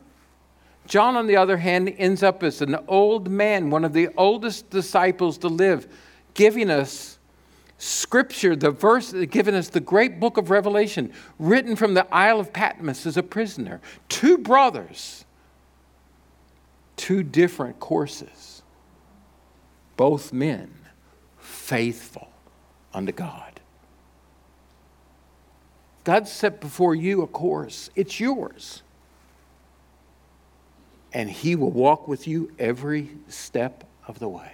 John, 0.88 1.16
on 1.16 1.28
the 1.28 1.36
other 1.36 1.58
hand, 1.58 1.94
ends 1.98 2.24
up 2.24 2.42
as 2.42 2.62
an 2.62 2.76
old 2.88 3.30
man, 3.30 3.70
one 3.70 3.86
of 3.86 3.94
the 3.94 4.10
oldest 4.18 4.70
disciples 4.72 5.38
to 5.40 5.48
live, 5.48 5.88
giving 6.34 6.72
us 6.72 7.19
Scripture, 7.80 8.58
the 8.58 8.72
verse 8.72 9.14
given 9.32 9.56
us 9.56 9.70
the 9.70 9.80
great 9.80 10.20
book 10.20 10.36
of 10.36 10.50
Revelation, 10.50 11.14
written 11.40 11.78
from 11.78 11.94
the 11.94 12.06
Isle 12.14 12.42
of 12.42 12.52
Patmos 12.52 13.06
as 13.06 13.16
a 13.16 13.24
prisoner. 13.24 13.80
Two 14.10 14.38
brothers, 14.38 15.24
two 16.98 17.24
different 17.24 17.80
courses, 17.80 18.62
both 19.96 20.34
men 20.34 20.74
faithful 21.38 22.30
unto 22.94 23.14
God. 23.14 23.62
God 26.04 26.28
set 26.28 26.60
before 26.60 26.96
you 26.96 27.22
a 27.22 27.28
course, 27.28 27.90
it's 27.96 28.20
yours. 28.20 28.84
And 31.14 31.30
He 31.30 31.56
will 31.56 31.72
walk 31.72 32.10
with 32.10 32.28
you 32.28 32.52
every 32.60 33.10
step 33.30 33.86
of 34.06 34.20
the 34.20 34.28
way. 34.28 34.52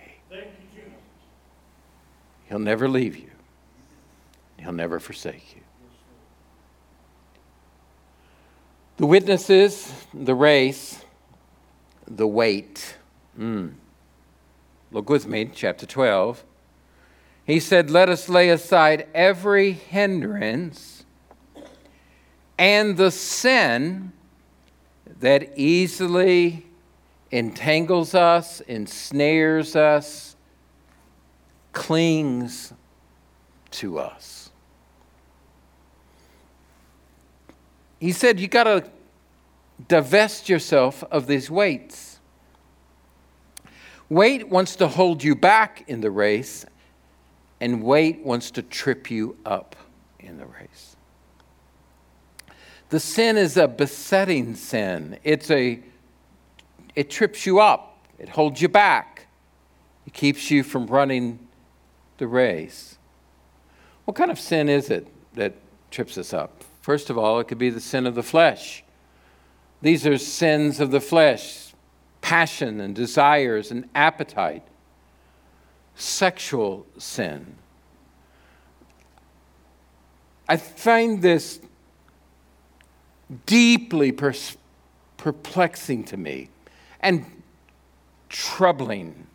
He'll 2.48 2.60
never 2.60 2.88
leave 2.88 3.16
you, 3.16 3.32
He'll 4.58 4.72
never 4.72 5.00
forsake 5.00 5.56
you. 5.56 5.62
The 8.98 9.06
witnesses, 9.06 9.92
the 10.14 10.36
race, 10.36 11.04
the 12.08 12.28
weight. 12.28 12.96
Mm. 13.38 13.74
Look 14.92 15.10
with 15.10 15.28
me, 15.28 15.50
chapter 15.54 15.86
12. 15.86 16.44
He 17.46 17.60
said, 17.60 17.92
Let 17.92 18.08
us 18.08 18.30
lay 18.30 18.50
aside 18.50 19.08
every 19.14 19.74
hindrance 19.74 20.96
and 22.58 22.96
the 22.98 23.12
sin 23.12 24.14
that 25.20 25.58
easily 25.58 26.66
entangles 27.32 28.16
us, 28.16 28.62
ensnares 28.62 29.76
us, 29.76 30.35
clings 31.76 32.74
to 33.70 34.00
us. 34.00 34.50
He 38.00 38.12
said, 38.12 38.40
You 38.40 38.48
got 38.48 38.64
to 38.64 38.90
divest 39.88 40.50
yourself 40.50 41.04
of 41.12 41.28
these 41.28 41.52
weights. 41.52 42.20
Weight 44.10 44.50
wants 44.50 44.76
to 44.78 44.88
hold 44.88 45.24
you 45.24 45.36
back 45.36 45.84
in 45.88 46.02
the 46.02 46.10
race, 46.10 46.66
and 47.60 47.84
weight 47.84 48.24
wants 48.24 48.52
to 48.52 48.64
trip 48.64 49.12
you 49.12 49.38
up 49.46 49.76
in 50.20 50.38
the 50.38 50.46
race. 50.46 50.96
The 52.90 53.00
sin 53.00 53.38
is 53.38 53.58
a 53.58 53.68
besetting 53.68 54.56
sin. 54.56 55.20
It's 55.24 55.52
a 55.52 55.82
it 56.96 57.10
trips 57.10 57.46
you 57.46 57.60
up. 57.60 57.98
It 58.18 58.30
holds 58.30 58.62
you 58.62 58.70
back. 58.70 59.28
It 60.08 60.14
keeps 60.14 60.50
you 60.50 60.64
from 60.64 60.88
running 60.88 61.45
the 62.18 62.28
race. 62.28 62.98
What 64.06 64.16
kind 64.16 64.32
of 64.32 64.40
sin 64.40 64.70
is 64.70 64.90
it 64.90 65.08
that 65.34 65.54
trips 65.92 66.18
us 66.18 66.34
up? 66.34 66.64
First 66.82 67.10
of 67.10 67.18
all, 67.18 67.40
it 67.40 67.48
could 67.48 67.58
be 67.58 67.70
the 67.70 67.82
sin 67.82 68.06
of 68.06 68.16
the 68.16 68.24
flesh. 68.24 68.84
These 69.82 70.06
are 70.06 70.18
sins 70.18 70.80
of 70.80 70.92
the 70.92 71.02
flesh 71.02 71.74
passion 72.22 72.82
and 72.82 72.96
desires 72.96 73.70
and 73.70 73.88
appetite, 73.94 74.64
sexual 75.94 76.88
sin. 76.98 77.56
I 80.50 80.58
find 80.58 81.22
this 81.22 81.60
deeply 83.46 84.12
perplexing 85.18 86.04
to 86.06 86.18
me 86.18 86.50
and 87.00 87.26
troubling 88.30 89.28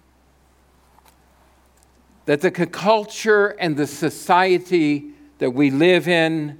that 2.26 2.40
the 2.40 2.50
culture 2.50 3.48
and 3.58 3.76
the 3.76 3.86
society 3.86 5.10
that 5.38 5.50
we 5.50 5.70
live 5.70 6.06
in 6.06 6.58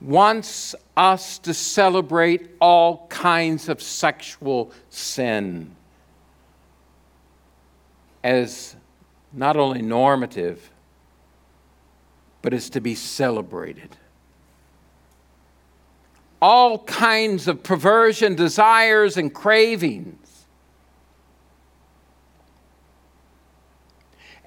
wants 0.00 0.74
us 0.96 1.38
to 1.38 1.52
celebrate 1.52 2.50
all 2.60 3.06
kinds 3.08 3.68
of 3.68 3.82
sexual 3.82 4.70
sin 4.90 5.74
as 8.22 8.76
not 9.32 9.56
only 9.56 9.82
normative, 9.82 10.70
but 12.42 12.54
as 12.54 12.70
to 12.70 12.80
be 12.80 12.94
celebrated. 12.94 13.96
All 16.40 16.78
kinds 16.78 17.48
of 17.48 17.62
perversion, 17.64 18.36
desires, 18.36 19.16
and 19.16 19.34
cravings 19.34 20.27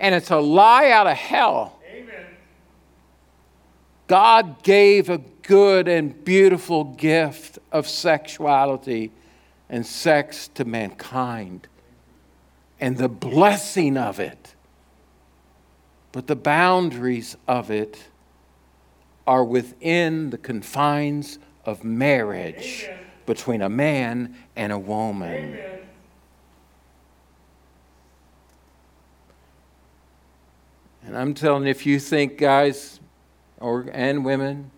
and 0.02 0.16
it's 0.16 0.32
a 0.32 0.40
lie 0.40 0.90
out 0.90 1.06
of 1.06 1.16
hell. 1.16 1.80
Amen. 1.90 2.26
God 4.08 4.64
gave 4.64 5.10
a 5.10 5.20
good 5.44 5.88
and 5.88 6.26
beautiful 6.26 6.84
gift 6.84 7.60
of 7.72 7.88
sexuality 7.88 9.12
and 9.70 9.86
sex 9.86 10.50
to 10.56 10.66
mankind 10.66 11.68
and 12.80 12.98
the 12.98 13.08
blessing 13.08 13.96
of 13.96 14.20
it. 14.20 14.56
But 16.12 16.26
the 16.26 16.36
boundaries 16.36 17.38
of 17.48 17.70
it 17.70 18.10
are 19.28 19.46
within 19.46 20.32
the 20.32 20.38
confines 20.40 21.38
of 21.64 21.84
marriage 21.84 22.86
Amen. 22.90 23.06
between 23.28 23.62
a 23.62 23.70
man 23.70 24.36
and 24.56 24.72
a 24.72 24.80
woman. 24.80 25.32
Amen. 25.32 25.81
And 31.12 31.20
I'm 31.20 31.34
telling 31.34 31.64
you, 31.64 31.70
if 31.70 31.86
you 31.86 32.00
think, 32.00 32.38
guys 32.38 33.02
or, 33.58 33.86
and 33.92 34.24
women, 34.24 34.72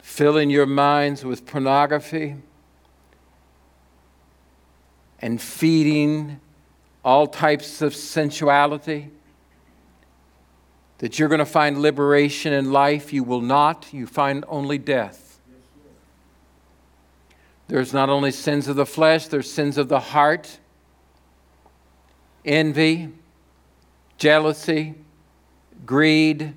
filling 0.00 0.50
your 0.50 0.66
minds 0.66 1.24
with 1.24 1.44
pornography 1.44 2.36
and 5.18 5.42
feeding 5.42 6.40
all 7.04 7.26
types 7.26 7.82
of 7.82 7.92
sensuality, 7.92 9.10
that 10.98 11.18
you're 11.18 11.28
going 11.28 11.40
to 11.40 11.44
find 11.44 11.82
liberation 11.82 12.52
in 12.52 12.70
life. 12.70 13.12
You 13.12 13.24
will 13.24 13.40
not. 13.40 13.92
You 13.92 14.06
find 14.06 14.44
only 14.46 14.78
death. 14.78 15.40
There's 17.66 17.92
not 17.92 18.08
only 18.08 18.30
sins 18.30 18.68
of 18.68 18.76
the 18.76 18.86
flesh, 18.86 19.26
there's 19.26 19.50
sins 19.50 19.76
of 19.76 19.88
the 19.88 19.98
heart, 19.98 20.60
envy, 22.44 23.10
jealousy, 24.22 24.94
greed, 25.84 26.54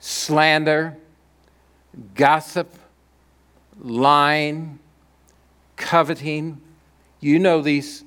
slander, 0.00 0.96
gossip, 2.16 2.74
lying, 3.80 4.76
coveting. 5.76 6.60
You 7.20 7.38
know 7.38 7.62
these, 7.62 8.02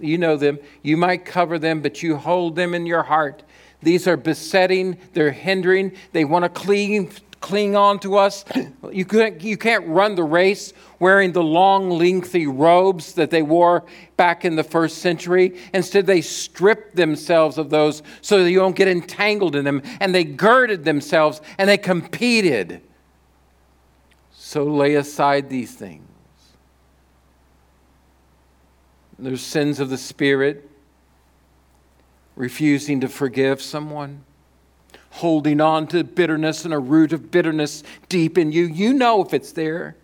you 0.00 0.18
know 0.18 0.36
them. 0.36 0.58
You 0.82 0.96
might 0.96 1.24
cover 1.24 1.60
them, 1.60 1.80
but 1.80 2.02
you 2.02 2.16
hold 2.16 2.56
them 2.56 2.74
in 2.74 2.86
your 2.86 3.04
heart. 3.04 3.44
These 3.80 4.08
are 4.08 4.16
besetting, 4.16 4.98
they're 5.12 5.30
hindering, 5.30 5.92
they 6.10 6.24
want 6.24 6.44
to 6.44 6.48
cling, 6.48 7.12
cling 7.40 7.76
on 7.76 7.98
to 8.00 8.16
us. 8.16 8.44
You 8.90 9.04
can't, 9.04 9.40
you 9.40 9.56
can't 9.56 9.86
run 9.86 10.14
the 10.14 10.24
race 10.24 10.72
wearing 10.98 11.32
the 11.32 11.42
long, 11.42 11.90
lengthy 11.90 12.46
robes 12.46 13.14
that 13.14 13.30
they 13.30 13.42
wore 13.42 13.84
back 14.16 14.44
in 14.44 14.56
the 14.56 14.64
first 14.64 14.98
century. 14.98 15.58
Instead, 15.74 16.06
they 16.06 16.20
stripped 16.20 16.96
themselves 16.96 17.58
of 17.58 17.70
those 17.70 18.02
so 18.20 18.42
that 18.42 18.50
you 18.50 18.58
don't 18.58 18.76
get 18.76 18.88
entangled 18.88 19.54
in 19.54 19.64
them. 19.64 19.82
And 20.00 20.14
they 20.14 20.24
girded 20.24 20.84
themselves 20.84 21.40
and 21.58 21.68
they 21.68 21.78
competed. 21.78 22.80
So 24.32 24.64
lay 24.64 24.94
aside 24.94 25.50
these 25.50 25.74
things. 25.74 26.02
There's 29.18 29.40
sins 29.40 29.80
of 29.80 29.88
the 29.88 29.98
Spirit, 29.98 30.68
refusing 32.34 33.00
to 33.00 33.08
forgive 33.08 33.62
someone 33.62 34.24
holding 35.16 35.62
on 35.62 35.86
to 35.86 36.04
bitterness 36.04 36.66
and 36.66 36.74
a 36.74 36.78
root 36.78 37.12
of 37.12 37.30
bitterness 37.30 37.82
deep 38.08 38.36
in 38.36 38.52
you. 38.52 38.64
You 38.64 38.92
know 38.92 39.24
if 39.24 39.32
it's 39.32 39.52
there. 39.52 39.96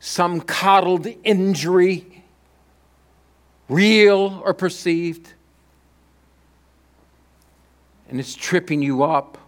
Some 0.00 0.40
coddled 0.40 1.06
injury, 1.24 2.24
real 3.68 4.42
or 4.44 4.54
perceived, 4.54 5.32
and 8.08 8.18
it's 8.18 8.34
tripping 8.34 8.82
you 8.82 9.02
up. 9.02 9.38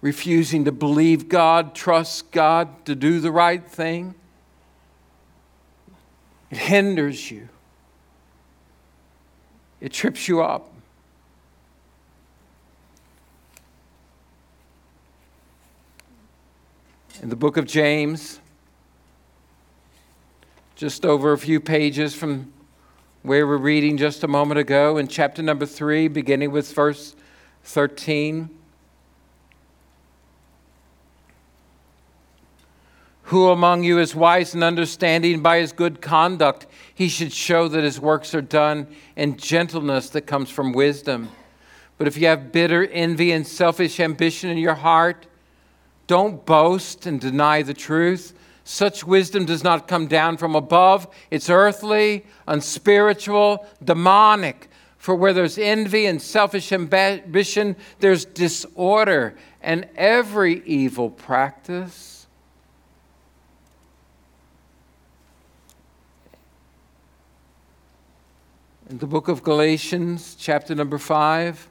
Refusing 0.00 0.64
to 0.64 0.72
believe 0.72 1.28
God, 1.28 1.74
trust 1.74 2.30
God, 2.30 2.86
to 2.86 2.94
do 2.94 3.20
the 3.20 3.30
right 3.30 3.64
thing. 3.64 4.14
It 6.50 6.56
hinders 6.56 7.30
you. 7.30 7.48
It 9.80 9.92
trips 9.92 10.26
you 10.26 10.42
up. 10.42 10.69
In 17.22 17.28
the 17.28 17.36
book 17.36 17.58
of 17.58 17.66
James, 17.66 18.40
just 20.74 21.04
over 21.04 21.32
a 21.32 21.38
few 21.38 21.60
pages 21.60 22.14
from 22.14 22.50
where 23.22 23.46
we're 23.46 23.58
reading 23.58 23.98
just 23.98 24.24
a 24.24 24.28
moment 24.28 24.58
ago, 24.58 24.96
in 24.96 25.06
chapter 25.06 25.42
number 25.42 25.66
3, 25.66 26.08
beginning 26.08 26.50
with 26.50 26.72
verse 26.72 27.14
13. 27.64 28.48
Who 33.24 33.50
among 33.50 33.84
you 33.84 33.98
is 33.98 34.14
wise 34.14 34.54
and 34.54 34.64
understanding 34.64 35.42
by 35.42 35.58
his 35.58 35.72
good 35.72 36.00
conduct? 36.00 36.66
He 36.94 37.08
should 37.08 37.32
show 37.32 37.68
that 37.68 37.84
his 37.84 38.00
works 38.00 38.34
are 38.34 38.40
done 38.40 38.86
in 39.14 39.36
gentleness 39.36 40.08
that 40.10 40.22
comes 40.22 40.48
from 40.48 40.72
wisdom. 40.72 41.28
But 41.98 42.08
if 42.08 42.16
you 42.16 42.26
have 42.28 42.50
bitter 42.50 42.86
envy 42.86 43.30
and 43.32 43.46
selfish 43.46 44.00
ambition 44.00 44.48
in 44.48 44.56
your 44.56 44.74
heart, 44.74 45.26
don't 46.10 46.44
boast 46.44 47.06
and 47.06 47.20
deny 47.20 47.62
the 47.62 47.72
truth. 47.72 48.36
Such 48.64 49.04
wisdom 49.04 49.44
does 49.44 49.62
not 49.62 49.86
come 49.86 50.08
down 50.08 50.38
from 50.38 50.56
above. 50.56 51.06
It's 51.30 51.48
earthly, 51.48 52.26
unspiritual, 52.48 53.64
demonic. 53.84 54.68
For 54.98 55.14
where 55.14 55.32
there's 55.32 55.56
envy 55.56 56.06
and 56.06 56.20
selfish 56.20 56.72
ambition, 56.72 57.76
there's 58.00 58.24
disorder 58.24 59.36
and 59.62 59.88
every 59.94 60.64
evil 60.66 61.10
practice. 61.10 62.26
In 68.88 68.98
the 68.98 69.06
book 69.06 69.28
of 69.28 69.44
Galatians, 69.44 70.34
chapter 70.36 70.74
number 70.74 70.98
5, 70.98 71.68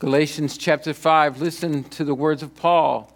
Galatians 0.00 0.56
chapter 0.56 0.94
5, 0.94 1.42
listen 1.42 1.84
to 1.84 2.04
the 2.04 2.14
words 2.14 2.42
of 2.42 2.56
Paul. 2.56 3.12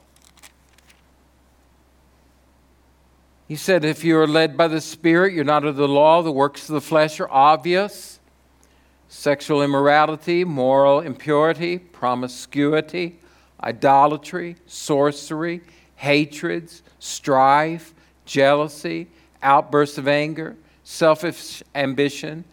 He 3.49 3.57
said, 3.57 3.87
If 3.87 4.05
you 4.05 4.19
are 4.19 4.27
led 4.27 4.55
by 4.55 4.69
the 4.69 4.83
Spirit, 4.83 5.33
you're 5.33 5.45
not 5.45 5.65
of 5.65 5.77
the 5.77 5.89
law. 5.89 6.21
The 6.21 6.31
works 6.31 6.69
of 6.69 6.75
the 6.75 6.83
flesh 6.83 7.19
are 7.21 7.31
obvious 7.31 8.21
sexual 9.09 9.63
immorality, 9.63 10.45
moral 10.45 11.01
impurity, 11.01 11.79
promiscuity, 11.79 13.19
idolatry, 13.63 14.57
sorcery, 14.67 15.63
hatreds, 15.97 16.83
strife, 16.99 17.95
jealousy, 18.27 19.09
outbursts 19.43 19.97
of 19.97 20.07
anger, 20.07 20.55
selfish 20.83 21.63
ambition, 21.75 22.45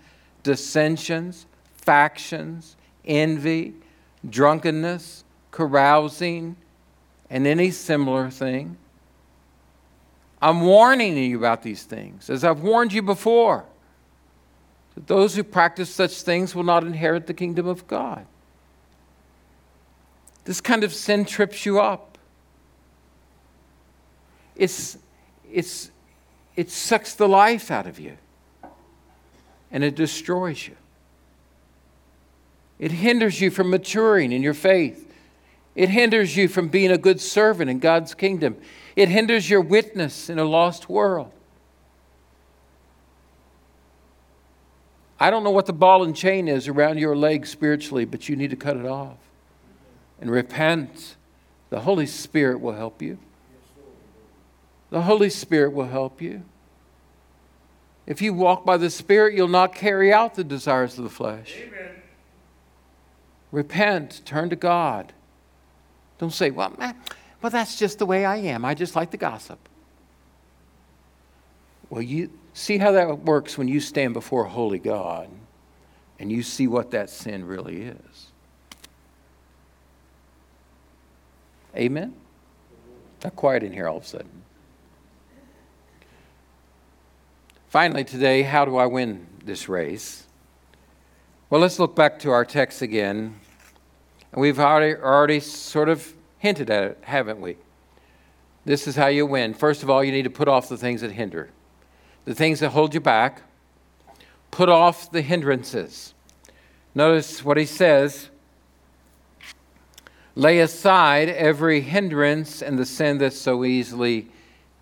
dissensions, 0.42 1.48
factions, 1.76 2.78
envy 3.04 3.74
drunkenness, 4.30 5.24
carousing, 5.52 6.56
and 7.30 7.48
any 7.48 7.72
similar 7.72 8.30
thing. 8.30 8.78
I'm 10.42 10.62
warning 10.62 11.18
you 11.18 11.38
about 11.38 11.62
these 11.62 11.84
things, 11.84 12.30
as 12.30 12.44
I've 12.44 12.62
warned 12.62 12.94
you 12.94 13.02
before. 13.02 13.66
That 14.96 15.08
those 15.08 15.36
who 15.36 15.44
practice 15.44 15.90
such 15.90 16.22
things 16.24 16.56
will 16.56 16.64
not 16.64 16.84
inherit 16.84 17.28
the 17.28 17.34
kingdom 17.34 17.68
of 17.68 17.88
God. 17.88 18.26
This 20.46 20.60
kind 20.60 20.84
of 20.84 20.94
sin 20.94 21.26
trips 21.26 21.66
you 21.66 21.80
up. 21.80 22.18
It's, 24.56 24.98
it's, 25.52 25.92
it 26.56 26.70
sucks 26.70 27.14
the 27.14 27.28
life 27.28 27.72
out 27.72 27.88
of 27.88 28.00
you 28.00 28.18
and 29.72 29.84
it 29.84 29.96
destroys 29.96 30.68
you. 30.68 30.76
It 32.82 32.92
hinders 32.92 33.40
you 33.40 33.52
from 33.52 33.70
maturing 33.70 34.32
in 34.32 34.42
your 34.42 34.56
faith. 34.56 35.08
It 35.76 35.90
hinders 35.90 36.36
you 36.36 36.48
from 36.48 36.68
being 36.68 36.92
a 36.92 36.98
good 36.98 37.22
servant 37.22 37.70
in 37.70 37.80
God's 37.80 38.16
kingdom. 38.16 38.58
It 38.96 39.08
hinders 39.08 39.50
your 39.50 39.62
witness 39.62 40.30
in 40.30 40.40
a 40.40 40.44
lost 40.44 40.90
world. 40.90 41.32
I 45.20 45.30
don't 45.30 45.44
know 45.44 45.52
what 45.52 45.68
the 45.68 45.74
ball 45.74 46.04
and 46.04 46.16
chain 46.16 46.48
is 46.48 46.68
around 46.68 46.98
your 46.98 47.16
leg 47.16 47.46
spiritually, 47.46 48.04
but 48.04 48.28
you 48.28 48.36
need 48.36 48.50
to 48.50 48.56
cut 48.56 48.76
it 48.76 48.88
off 48.88 49.18
and 50.20 50.32
repent. 50.32 51.16
The 51.70 51.82
Holy 51.82 52.08
Spirit 52.08 52.60
will 52.60 52.74
help 52.74 53.00
you. 53.00 53.20
The 54.90 55.04
Holy 55.04 55.30
Spirit 55.30 55.74
will 55.74 55.88
help 55.88 56.20
you. 56.20 56.42
If 58.08 58.24
you 58.24 58.34
walk 58.34 58.66
by 58.66 58.78
the 58.78 58.90
Spirit, 58.90 59.36
you'll 59.36 59.48
not 59.48 59.76
carry 59.76 60.12
out 60.12 60.34
the 60.34 60.44
desires 60.44 60.98
of 60.98 61.04
the 61.04 61.12
flesh. 61.12 61.56
Amen. 61.62 62.01
Repent, 63.52 64.22
turn 64.26 64.50
to 64.50 64.56
God. 64.56 65.14
Don't 66.18 66.32
say, 66.32 66.52
well, 66.52 66.74
man, 66.78 66.96
well, 67.42 67.50
that's 67.50 67.78
just 67.78 68.00
the 68.00 68.06
way 68.06 68.26
I 68.26 68.38
am. 68.38 68.64
I 68.64 68.74
just 68.74 68.96
like 68.96 69.12
to 69.12 69.18
gossip. 69.18 69.60
Well, 71.90 72.02
you 72.02 72.32
see 72.54 72.78
how 72.78 72.92
that 72.94 73.20
works 73.20 73.58
when 73.58 73.68
you 73.68 73.80
stand 73.80 74.14
before 74.14 74.46
holy 74.46 74.80
God 74.80 75.30
and 76.20 76.32
you 76.32 76.44
see 76.44 76.68
what 76.68 76.92
that 76.92 77.10
sin 77.10 77.46
really 77.46 77.82
is. 77.82 78.28
Amen? 81.76 82.14
Not 83.24 83.36
quiet 83.36 83.64
in 83.64 83.74
here 83.74 83.88
all 83.88 83.98
of 83.98 84.04
a 84.04 84.08
sudden. 84.08 84.42
Finally, 87.70 88.04
today, 88.04 88.44
how 88.44 88.66
do 88.66 88.78
I 88.78 88.86
win 88.86 89.28
this 89.44 89.70
race? 89.70 90.26
Well, 91.52 91.60
let's 91.60 91.80
look 91.80 91.98
back 91.98 92.18
to 92.20 92.32
our 92.32 92.46
text 92.46 92.82
again. 92.82 93.38
We've 94.34 94.58
already, 94.58 94.96
already 94.96 95.42
sort 95.42 95.90
of 95.90 96.14
hinted 96.40 96.70
at 96.70 96.86
it, 96.86 97.00
haven't 97.02 97.42
we? 97.42 97.58
This 98.64 98.88
is 98.88 98.96
how 98.96 99.08
you 99.08 99.26
win. 99.26 99.54
First 99.54 99.84
of 99.84 99.90
all, 99.90 100.02
you 100.02 100.14
need 100.14 100.24
to 100.24 100.30
put 100.30 100.48
off 100.48 100.70
the 100.70 100.78
things 100.78 101.02
that 101.02 101.12
hinder, 101.12 101.50
the 102.24 102.34
things 102.34 102.62
that 102.62 102.70
hold 102.70 102.94
you 102.94 103.02
back. 103.02 103.42
Put 104.50 104.70
off 104.70 105.12
the 105.12 105.22
hindrances. 105.22 106.14
Notice 106.96 107.44
what 107.44 107.58
he 107.58 107.66
says 107.66 108.30
lay 110.36 110.60
aside 110.60 111.28
every 111.28 111.82
hindrance 111.82 112.62
and 112.62 112.80
the 112.80 112.86
sin 112.86 113.18
that 113.18 113.34
so 113.34 113.66
easily 113.66 114.30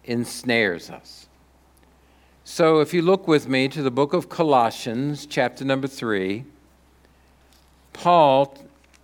ensnares 0.03 0.91
us. 0.91 1.27
So, 2.43 2.79
if 2.79 2.93
you 2.93 3.01
look 3.01 3.27
with 3.27 3.47
me 3.47 3.67
to 3.69 3.81
the 3.81 3.89
book 3.89 4.13
of 4.13 4.29
Colossians, 4.29 5.25
chapter 5.25 5.65
number 5.65 5.87
three, 5.87 6.45
Paul 7.99 8.57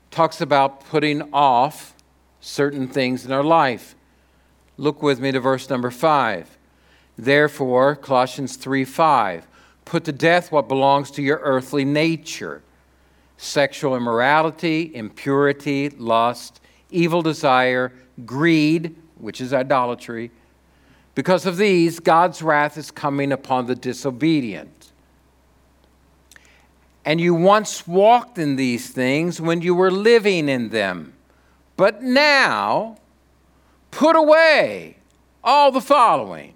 talks 0.09 0.39
about 0.39 0.85
putting 0.85 1.21
off 1.33 1.93
certain 2.39 2.87
things 2.87 3.25
in 3.25 3.31
our 3.31 3.43
life. 3.43 3.93
Look 4.77 5.03
with 5.03 5.19
me 5.19 5.31
to 5.31 5.39
verse 5.39 5.69
number 5.69 5.91
five. 5.91 6.57
Therefore, 7.17 7.95
Colossians 7.95 8.55
3 8.55 8.83
5, 8.85 9.47
put 9.85 10.05
to 10.05 10.11
death 10.11 10.51
what 10.51 10.67
belongs 10.67 11.11
to 11.11 11.21
your 11.21 11.39
earthly 11.43 11.85
nature 11.85 12.61
sexual 13.37 13.97
immorality, 13.97 14.95
impurity, 14.95 15.89
lust, 15.89 16.61
evil 16.89 17.21
desire, 17.21 17.91
greed, 18.25 18.95
which 19.17 19.41
is 19.41 19.53
idolatry 19.53 20.31
because 21.15 21.45
of 21.45 21.55
these, 21.55 22.01
God's 22.01 22.41
wrath 22.41 22.77
is 22.77 22.91
coming 22.91 23.31
upon 23.31 23.65
the 23.65 23.75
disobedient. 23.75 24.84
And 27.05 27.21
you 27.21 27.35
once 27.35 27.87
walked 27.87 28.37
in 28.39 28.55
these 28.55 28.89
things 28.89 29.39
when 29.39 29.61
you 29.61 29.75
were 29.75 29.91
living 29.91 30.49
in 30.49 30.69
them. 30.69 31.13
But 31.77 32.01
now, 32.01 32.97
put 33.91 34.15
away 34.15 34.97
all 35.43 35.71
the 35.71 35.81
following 35.81 36.53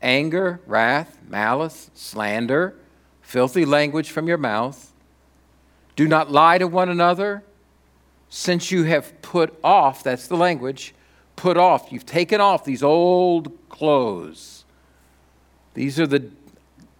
anger, 0.00 0.60
wrath, 0.66 1.18
malice, 1.28 1.90
slander, 1.94 2.76
filthy 3.20 3.64
language 3.64 4.10
from 4.10 4.28
your 4.28 4.38
mouth. 4.38 4.92
Do 5.96 6.06
not 6.06 6.30
lie 6.30 6.58
to 6.58 6.68
one 6.68 6.88
another, 6.88 7.42
since 8.28 8.70
you 8.70 8.84
have 8.84 9.20
put 9.22 9.58
off, 9.64 10.04
that's 10.04 10.28
the 10.28 10.36
language, 10.36 10.94
put 11.34 11.56
off, 11.56 11.90
you've 11.90 12.06
taken 12.06 12.40
off 12.40 12.64
these 12.64 12.82
old 12.82 13.52
clothes. 13.68 14.64
These 15.74 15.98
are 15.98 16.06
the, 16.06 16.30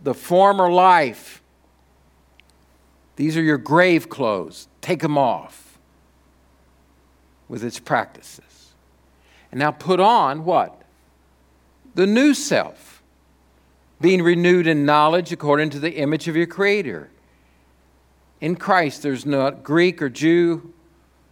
the 0.03 0.15
former 0.15 0.71
life. 0.71 1.38
These 3.19 3.37
are 3.37 3.43
your 3.43 3.59
grave 3.59 4.09
clothes. 4.09 4.69
Take 4.81 5.01
them 5.01 5.19
off 5.19 5.77
with 7.49 7.65
its 7.65 7.81
practices. 7.81 8.75
And 9.51 9.59
now 9.59 9.73
put 9.73 9.99
on 9.99 10.45
what? 10.45 10.81
The 11.97 12.07
new 12.07 12.33
self, 12.33 13.03
being 14.01 14.23
renewed 14.23 14.69
in 14.69 14.87
knowledge 14.87 15.33
according 15.33 15.71
to 15.71 15.81
the 15.81 15.97
image 15.97 16.29
of 16.29 16.37
your 16.37 16.47
Creator. 16.47 17.11
In 18.41 18.55
Christ, 18.55 19.03
there's 19.03 19.27
not 19.27 19.65
Greek 19.65 20.01
or 20.01 20.09
Jew, 20.09 20.73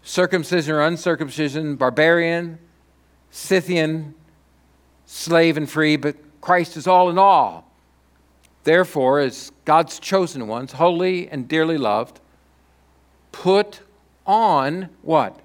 circumcision 0.02 0.74
or 0.74 0.80
uncircumcision, 0.80 1.76
barbarian, 1.76 2.58
Scythian, 3.30 4.12
slave 5.04 5.56
and 5.56 5.70
free, 5.70 5.94
but 5.94 6.16
Christ 6.40 6.76
is 6.76 6.88
all 6.88 7.10
in 7.10 7.16
all. 7.16 7.65
Therefore, 8.66 9.20
as 9.20 9.52
God's 9.64 10.00
chosen 10.00 10.48
ones, 10.48 10.72
holy 10.72 11.28
and 11.28 11.46
dearly 11.46 11.78
loved, 11.78 12.18
put 13.30 13.78
on 14.26 14.88
what? 15.02 15.38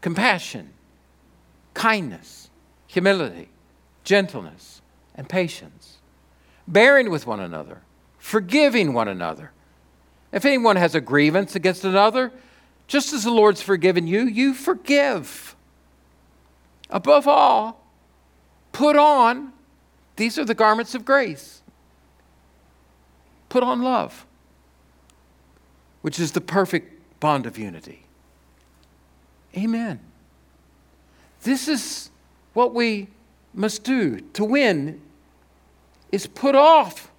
Compassion, 0.00 0.70
kindness, 1.74 2.48
humility, 2.86 3.50
gentleness, 4.02 4.80
and 5.14 5.28
patience, 5.28 5.98
bearing 6.66 7.10
with 7.10 7.26
one 7.26 7.38
another, 7.38 7.82
forgiving 8.18 8.94
one 8.94 9.08
another. 9.08 9.50
If 10.32 10.46
anyone 10.46 10.76
has 10.76 10.94
a 10.94 11.02
grievance 11.02 11.54
against 11.54 11.84
another, 11.84 12.32
just 12.86 13.12
as 13.12 13.24
the 13.24 13.30
Lord's 13.30 13.60
forgiven 13.60 14.06
you, 14.06 14.22
you 14.22 14.54
forgive. 14.54 15.54
Above 16.88 17.28
all, 17.28 17.84
put 18.72 18.96
on, 18.96 19.52
these 20.16 20.38
are 20.38 20.46
the 20.46 20.54
garments 20.54 20.94
of 20.94 21.04
grace. 21.04 21.60
Put 23.48 23.62
on 23.62 23.82
love, 23.82 24.26
which 26.02 26.18
is 26.18 26.32
the 26.32 26.40
perfect 26.40 27.20
bond 27.20 27.46
of 27.46 27.58
unity. 27.58 28.04
Amen. 29.56 30.00
This 31.42 31.68
is 31.68 32.10
what 32.52 32.74
we 32.74 33.08
must 33.54 33.84
do 33.84 34.20
to 34.34 34.44
win 34.44 35.00
is 36.12 36.26
put 36.26 36.54
off 36.54 37.10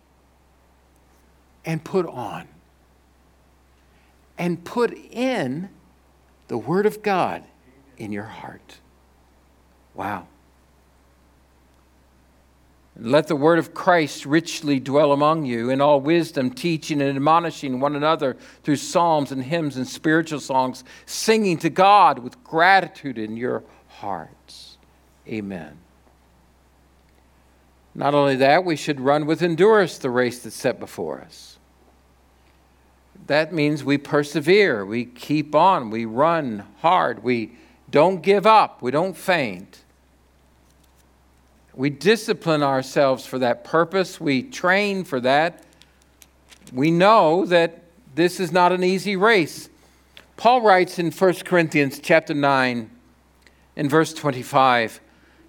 and 1.65 1.83
put 1.83 2.05
on 2.05 2.47
and 4.37 4.63
put 4.63 4.93
in 4.93 5.69
the 6.47 6.57
word 6.57 6.85
of 6.85 7.01
God 7.03 7.43
in 7.97 8.11
your 8.11 8.23
heart. 8.23 8.79
Wow. 9.93 10.27
Let 13.01 13.27
the 13.27 13.35
word 13.35 13.59
of 13.59 13.73
Christ 13.73 14.25
richly 14.25 14.79
dwell 14.79 15.13
among 15.13 15.45
you 15.45 15.69
in 15.69 15.79
all 15.79 16.01
wisdom, 16.01 16.51
teaching 16.51 17.01
and 17.01 17.15
admonishing 17.15 17.79
one 17.79 17.95
another 17.95 18.35
through 18.63 18.75
psalms 18.75 19.31
and 19.31 19.43
hymns 19.43 19.77
and 19.77 19.87
spiritual 19.87 20.41
songs, 20.41 20.83
singing 21.05 21.57
to 21.59 21.69
God 21.69 22.19
with 22.19 22.43
gratitude 22.43 23.17
in 23.17 23.37
your 23.37 23.63
hearts. 23.87 24.77
Amen. 25.27 25.77
Not 27.95 28.13
only 28.13 28.35
that, 28.37 28.65
we 28.65 28.75
should 28.75 28.99
run 28.99 29.25
with 29.25 29.41
endurance 29.41 29.97
the 29.97 30.09
race 30.09 30.39
that's 30.39 30.55
set 30.55 30.79
before 30.79 31.21
us. 31.21 31.57
That 33.27 33.53
means 33.53 33.83
we 33.83 33.97
persevere, 33.97 34.85
we 34.85 35.05
keep 35.05 35.55
on, 35.55 35.89
we 35.89 36.05
run 36.05 36.65
hard, 36.79 37.23
we 37.23 37.57
don't 37.89 38.21
give 38.21 38.45
up, 38.45 38.81
we 38.81 38.91
don't 38.91 39.15
faint. 39.15 39.83
We 41.79 41.89
discipline 41.89 42.61
ourselves 42.61 43.25
for 43.25 43.39
that 43.39 43.63
purpose, 43.63 44.19
we 44.19 44.43
train 44.43 45.05
for 45.05 45.21
that. 45.21 45.63
We 46.73 46.91
know 46.91 47.45
that 47.45 47.83
this 48.15 48.41
is 48.41 48.51
not 48.51 48.73
an 48.73 48.83
easy 48.83 49.15
race. 49.15 49.69
Paul 50.35 50.61
writes 50.61 50.99
in 50.99 51.09
1 51.09 51.33
Corinthians 51.45 52.01
chapter 52.03 52.33
9 52.33 52.89
in 53.77 53.87
verse 53.87 54.13
25, 54.13 54.99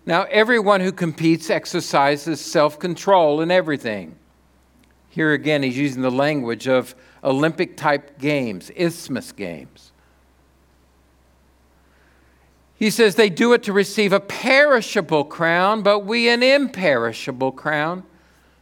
now 0.06 0.22
everyone 0.30 0.80
who 0.80 0.92
competes 0.92 1.50
exercises 1.50 2.40
self-control 2.40 3.40
in 3.40 3.50
everything. 3.50 4.14
Here 5.08 5.32
again 5.32 5.64
he's 5.64 5.76
using 5.76 6.02
the 6.02 6.12
language 6.12 6.68
of 6.68 6.94
Olympic 7.24 7.76
type 7.76 8.20
games, 8.20 8.70
isthmus 8.76 9.32
games. 9.32 9.89
He 12.80 12.88
says 12.88 13.14
they 13.14 13.28
do 13.28 13.52
it 13.52 13.62
to 13.64 13.74
receive 13.74 14.10
a 14.14 14.20
perishable 14.20 15.24
crown, 15.24 15.82
but 15.82 16.00
we 16.00 16.30
an 16.30 16.42
imperishable 16.42 17.52
crown. 17.52 18.04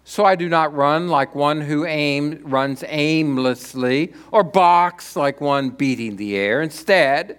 So 0.02 0.24
I 0.24 0.34
do 0.34 0.48
not 0.48 0.74
run 0.74 1.06
like 1.06 1.36
one 1.36 1.60
who 1.60 1.86
aim, 1.86 2.40
runs 2.42 2.82
aimlessly, 2.88 4.12
or 4.32 4.42
box 4.42 5.14
like 5.14 5.40
one 5.40 5.70
beating 5.70 6.16
the 6.16 6.36
air. 6.36 6.62
Instead, 6.62 7.38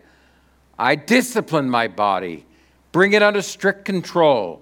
I 0.78 0.96
discipline 0.96 1.70
my 1.70 1.90
body, 1.90 2.46
bring 2.94 3.12
it 3.12 3.22
under 3.22 3.42
strict 3.42 3.84
control, 3.84 4.62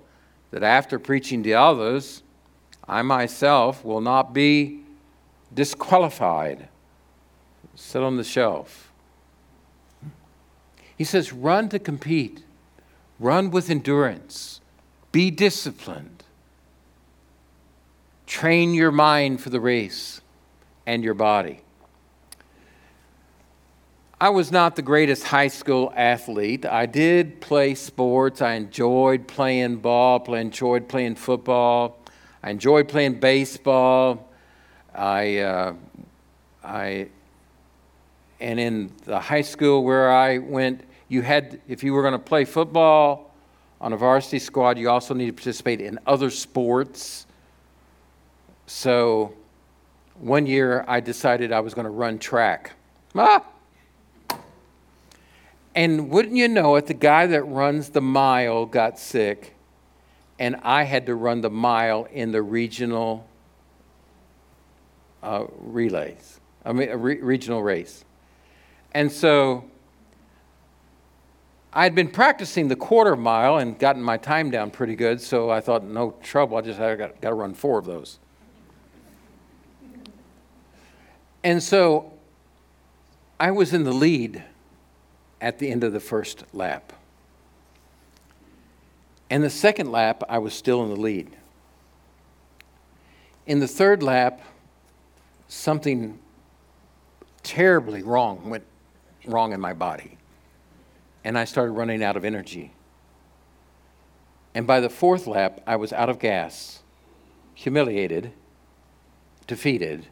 that 0.49 0.63
after 0.63 0.97
preaching 0.97 1.43
to 1.43 1.51
others, 1.51 2.23
I 2.87 3.03
myself 3.03 3.85
will 3.85 4.01
not 4.01 4.33
be 4.33 4.79
disqualified. 5.53 6.67
Sit 7.75 8.01
on 8.01 8.17
the 8.17 8.23
shelf. 8.23 8.86
He 10.97 11.03
says, 11.03 11.31
run 11.31 11.69
to 11.69 11.79
compete, 11.79 12.43
run 13.19 13.51
with 13.51 13.69
endurance, 13.69 14.61
be 15.11 15.29
disciplined, 15.29 16.23
train 18.25 18.73
your 18.73 18.91
mind 18.91 19.41
for 19.41 19.49
the 19.49 19.59
race 19.59 20.21
and 20.85 21.03
your 21.03 21.13
body. 21.13 21.61
I 24.19 24.29
was 24.29 24.51
not 24.51 24.75
the 24.75 24.81
greatest 24.81 25.25
high 25.25 25.49
school 25.49 25.93
athlete. 25.95 26.65
I 26.65 26.87
did 26.87 27.39
play 27.39 27.75
sports. 27.75 28.41
I 28.41 28.53
enjoyed 28.53 29.27
playing 29.27 29.77
ball, 29.77 30.25
I 30.27 30.39
enjoyed 30.39 30.89
playing 30.89 31.15
football. 31.15 31.99
I 32.41 32.51
enjoyed 32.51 32.87
playing 32.87 33.19
baseball. 33.19 34.27
I, 34.95 35.37
uh, 35.39 35.73
I, 36.63 37.09
and 38.39 38.59
in 38.59 38.91
the 39.05 39.19
high 39.19 39.41
school 39.41 39.83
where 39.83 40.11
I 40.11 40.37
went, 40.37 40.86
you 41.09 41.21
had, 41.21 41.61
if 41.67 41.83
you 41.83 41.93
were 41.93 42.01
going 42.01 42.13
to 42.13 42.19
play 42.19 42.45
football 42.45 43.33
on 43.79 43.93
a 43.93 43.97
varsity 43.97 44.39
squad, 44.39 44.77
you 44.77 44.89
also 44.89 45.13
need 45.13 45.27
to 45.27 45.33
participate 45.33 45.81
in 45.81 45.99
other 46.05 46.29
sports. 46.29 47.25
So 48.65 49.33
one 50.19 50.45
year 50.45 50.83
I 50.87 50.99
decided 50.99 51.51
I 51.51 51.59
was 51.59 51.73
going 51.73 51.85
to 51.85 51.91
run 51.91 52.19
track. 52.19 52.73
Ah! 53.15 53.43
And 55.75 56.09
wouldn't 56.09 56.35
you 56.35 56.47
know 56.47 56.75
it, 56.75 56.87
the 56.87 56.95
guy 56.95 57.27
that 57.27 57.43
runs 57.43 57.89
the 57.89 58.01
mile 58.01 58.65
got 58.65 58.97
sick 58.99 59.53
and 60.39 60.55
I 60.63 60.83
had 60.83 61.05
to 61.07 61.15
run 61.15 61.41
the 61.41 61.49
mile 61.49 62.07
in 62.11 62.31
the 62.31 62.41
regional 62.41 63.27
uh, 65.23 65.45
relays, 65.57 66.39
I 66.63 66.73
mean, 66.73 66.89
a 66.89 66.97
re- 66.97 67.19
regional 67.21 67.63
race. 67.63 68.05
And 68.93 69.11
so 69.11 69.65
I 71.77 71.83
had 71.83 71.93
been 71.93 72.07
practicing 72.07 72.69
the 72.69 72.75
quarter 72.75 73.15
mile 73.15 73.57
and 73.57 73.77
gotten 73.77 74.01
my 74.01 74.17
time 74.17 74.49
down 74.49 74.71
pretty 74.71 74.95
good, 74.95 75.21
so 75.21 75.51
I 75.51 75.61
thought, 75.61 75.83
no 75.83 76.15
trouble, 76.23 76.57
I 76.57 76.61
just 76.61 76.79
got, 76.79 76.97
got 76.97 77.29
to 77.29 77.35
run 77.35 77.53
four 77.53 77.77
of 77.77 77.85
those. 77.85 78.17
And 81.43 81.61
so 81.61 82.13
I 83.39 83.51
was 83.51 83.75
in 83.75 83.83
the 83.83 83.93
lead 83.93 84.43
at 85.39 85.59
the 85.59 85.69
end 85.69 85.83
of 85.83 85.93
the 85.93 85.99
first 85.99 86.45
lap. 86.51 86.93
And 89.29 89.43
the 89.43 89.51
second 89.51 89.91
lap, 89.91 90.23
I 90.27 90.39
was 90.39 90.55
still 90.55 90.81
in 90.81 90.89
the 90.89 90.99
lead. 90.99 91.37
In 93.45 93.59
the 93.59 93.67
third 93.67 94.01
lap, 94.01 94.41
something 95.47 96.17
terribly 97.43 98.01
wrong 98.01 98.49
went 98.49 98.63
wrong 99.27 99.53
in 99.53 99.61
my 99.61 99.73
body. 99.73 100.17
And 101.27 101.37
I 101.37 101.43
started 101.43 101.73
running 101.73 102.01
out 102.01 102.15
of 102.15 102.23
energy. 102.23 102.71
And 104.55 104.65
by 104.65 104.79
the 104.79 104.89
fourth 104.89 105.27
lap, 105.27 105.59
I 105.67 105.75
was 105.75 105.91
out 105.91 106.07
of 106.07 106.19
gas, 106.19 106.83
humiliated, 107.53 108.31
defeated, 109.45 110.07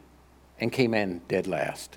and 0.60 0.70
came 0.70 0.92
in 0.92 1.22
dead 1.26 1.46
last. 1.46 1.96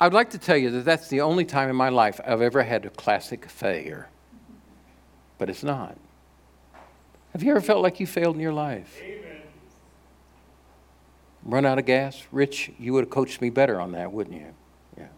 I'd 0.00 0.14
like 0.14 0.30
to 0.30 0.38
tell 0.38 0.56
you 0.56 0.70
that 0.70 0.86
that's 0.86 1.08
the 1.08 1.20
only 1.20 1.44
time 1.44 1.68
in 1.68 1.76
my 1.76 1.90
life 1.90 2.18
I've 2.26 2.40
ever 2.40 2.62
had 2.62 2.86
a 2.86 2.90
classic 2.90 3.44
failure. 3.44 4.08
But 5.36 5.50
it's 5.50 5.62
not. 5.62 5.98
Have 7.34 7.42
you 7.42 7.50
ever 7.50 7.60
felt 7.60 7.82
like 7.82 8.00
you 8.00 8.06
failed 8.06 8.36
in 8.36 8.40
your 8.40 8.54
life? 8.54 8.98
Amen. 9.02 9.42
Run 11.44 11.66
out 11.66 11.78
of 11.78 11.84
gas? 11.84 12.22
Rich, 12.32 12.72
you 12.78 12.94
would 12.94 13.04
have 13.04 13.10
coached 13.10 13.42
me 13.42 13.50
better 13.50 13.78
on 13.78 13.92
that, 13.92 14.10
wouldn't 14.10 14.34
you? 14.34 14.54
Yeah. 14.96 15.08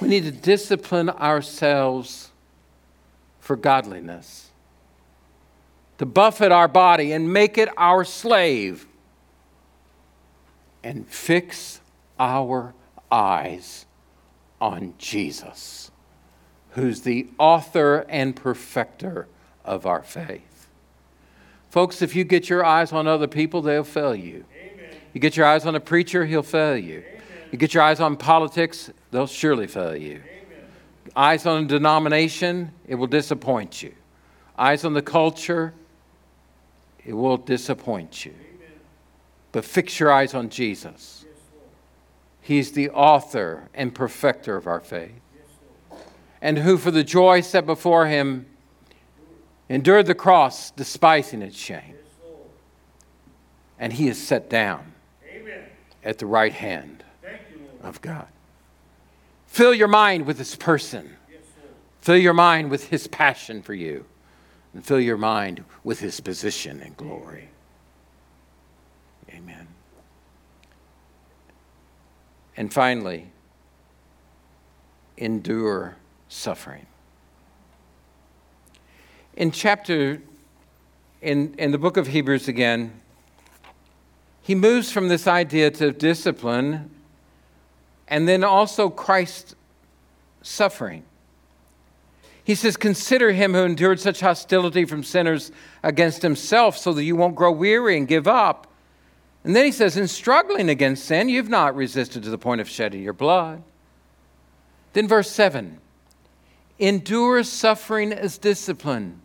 We 0.00 0.08
need 0.08 0.24
to 0.24 0.30
discipline 0.30 1.10
ourselves 1.10 2.30
for 3.40 3.56
godliness, 3.56 4.50
to 5.98 6.06
buffet 6.06 6.52
our 6.52 6.68
body 6.68 7.12
and 7.12 7.32
make 7.32 7.58
it 7.58 7.68
our 7.76 8.04
slave 8.04 8.86
and 10.84 11.06
fix 11.08 11.80
our 12.18 12.74
eyes 13.10 13.86
on 14.60 14.94
Jesus, 14.98 15.90
who's 16.70 17.02
the 17.02 17.28
author 17.38 18.04
and 18.08 18.36
perfecter 18.36 19.26
of 19.64 19.86
our 19.86 20.02
faith. 20.02 20.68
Folks, 21.70 22.02
if 22.02 22.16
you 22.16 22.24
get 22.24 22.48
your 22.48 22.64
eyes 22.64 22.92
on 22.92 23.06
other 23.06 23.26
people, 23.26 23.62
they'll 23.62 23.84
fail 23.84 24.14
you. 24.14 24.44
Amen. 24.56 24.90
You 25.12 25.20
get 25.20 25.36
your 25.36 25.46
eyes 25.46 25.66
on 25.66 25.74
a 25.74 25.80
preacher, 25.80 26.24
he'll 26.24 26.42
fail 26.42 26.76
you. 26.76 26.98
Amen. 26.98 27.22
You 27.52 27.58
get 27.58 27.74
your 27.74 27.82
eyes 27.82 28.00
on 28.00 28.16
politics, 28.16 28.90
they'll 29.10 29.26
surely 29.26 29.66
fail 29.66 29.96
you. 29.96 30.22
Amen. 30.22 30.66
Eyes 31.16 31.46
on 31.46 31.64
a 31.64 31.66
denomination, 31.66 32.72
it 32.86 32.94
will 32.96 33.06
disappoint 33.06 33.82
you. 33.82 33.94
Eyes 34.58 34.84
on 34.84 34.92
the 34.94 35.02
culture, 35.02 35.74
it 37.04 37.12
will 37.12 37.36
disappoint 37.36 38.24
you 38.24 38.34
but 39.52 39.64
fix 39.64 39.98
your 39.98 40.12
eyes 40.12 40.34
on 40.34 40.48
Jesus. 40.48 41.24
He's 42.40 42.72
the 42.72 42.90
author 42.90 43.68
and 43.74 43.94
perfecter 43.94 44.56
of 44.56 44.66
our 44.66 44.80
faith, 44.80 45.20
and 46.40 46.58
who, 46.58 46.78
for 46.78 46.90
the 46.90 47.04
joy 47.04 47.40
set 47.40 47.66
before 47.66 48.06
him, 48.06 48.46
endured 49.68 50.06
the 50.06 50.14
cross, 50.14 50.70
despising 50.70 51.42
its 51.42 51.56
shame. 51.56 51.94
And 53.78 53.92
he 53.92 54.08
is 54.08 54.24
set 54.24 54.48
down 54.48 54.92
at 56.02 56.18
the 56.18 56.26
right 56.26 56.52
hand 56.52 57.04
of 57.82 58.00
God. 58.00 58.26
Fill 59.48 59.74
your 59.74 59.88
mind 59.88 60.26
with 60.26 60.38
this 60.38 60.54
person. 60.54 61.16
Fill 62.00 62.18
your 62.18 62.34
mind 62.34 62.70
with 62.70 62.88
his 62.88 63.08
passion 63.08 63.60
for 63.60 63.74
you. 63.74 64.04
And 64.72 64.84
fill 64.84 65.00
your 65.00 65.16
mind 65.16 65.64
with 65.82 65.98
his 65.98 66.20
position 66.20 66.80
and 66.80 66.96
glory. 66.96 67.48
Amen. 69.30 69.66
And 72.56 72.72
finally, 72.72 73.30
endure 75.16 75.96
suffering. 76.28 76.86
In 79.36 79.50
chapter, 79.50 80.22
in, 81.20 81.54
in 81.58 81.72
the 81.72 81.78
book 81.78 81.96
of 81.96 82.08
Hebrews 82.08 82.48
again, 82.48 83.00
he 84.42 84.54
moves 84.54 84.92
from 84.92 85.08
this 85.08 85.26
idea 85.26 85.70
to 85.72 85.90
discipline 85.90 86.90
and 88.08 88.28
then 88.28 88.42
also 88.44 88.90
Christ's 88.90 89.54
suffering. 90.42 91.04
He 92.42 92.54
says, 92.54 92.76
Consider 92.76 93.32
him 93.32 93.52
who 93.52 93.64
endured 93.64 94.00
such 94.00 94.20
hostility 94.20 94.84
from 94.84 95.04
sinners 95.04 95.52
against 95.82 96.22
himself 96.22 96.78
so 96.78 96.92
that 96.94 97.04
you 97.04 97.14
won't 97.14 97.34
grow 97.34 97.52
weary 97.52 97.96
and 97.96 98.08
give 98.08 98.26
up. 98.26 98.66
And 99.44 99.54
then 99.54 99.64
he 99.64 99.72
says, 99.72 99.96
In 99.96 100.08
struggling 100.08 100.70
against 100.70 101.04
sin, 101.04 101.28
you've 101.28 101.50
not 101.50 101.76
resisted 101.76 102.22
to 102.22 102.30
the 102.30 102.38
point 102.38 102.60
of 102.60 102.68
shedding 102.68 103.02
your 103.02 103.12
blood. 103.12 103.62
Then, 104.94 105.06
verse 105.06 105.30
7 105.30 105.78
endure 106.78 107.42
suffering 107.42 108.12
as 108.12 108.38
discipline. 108.38 109.20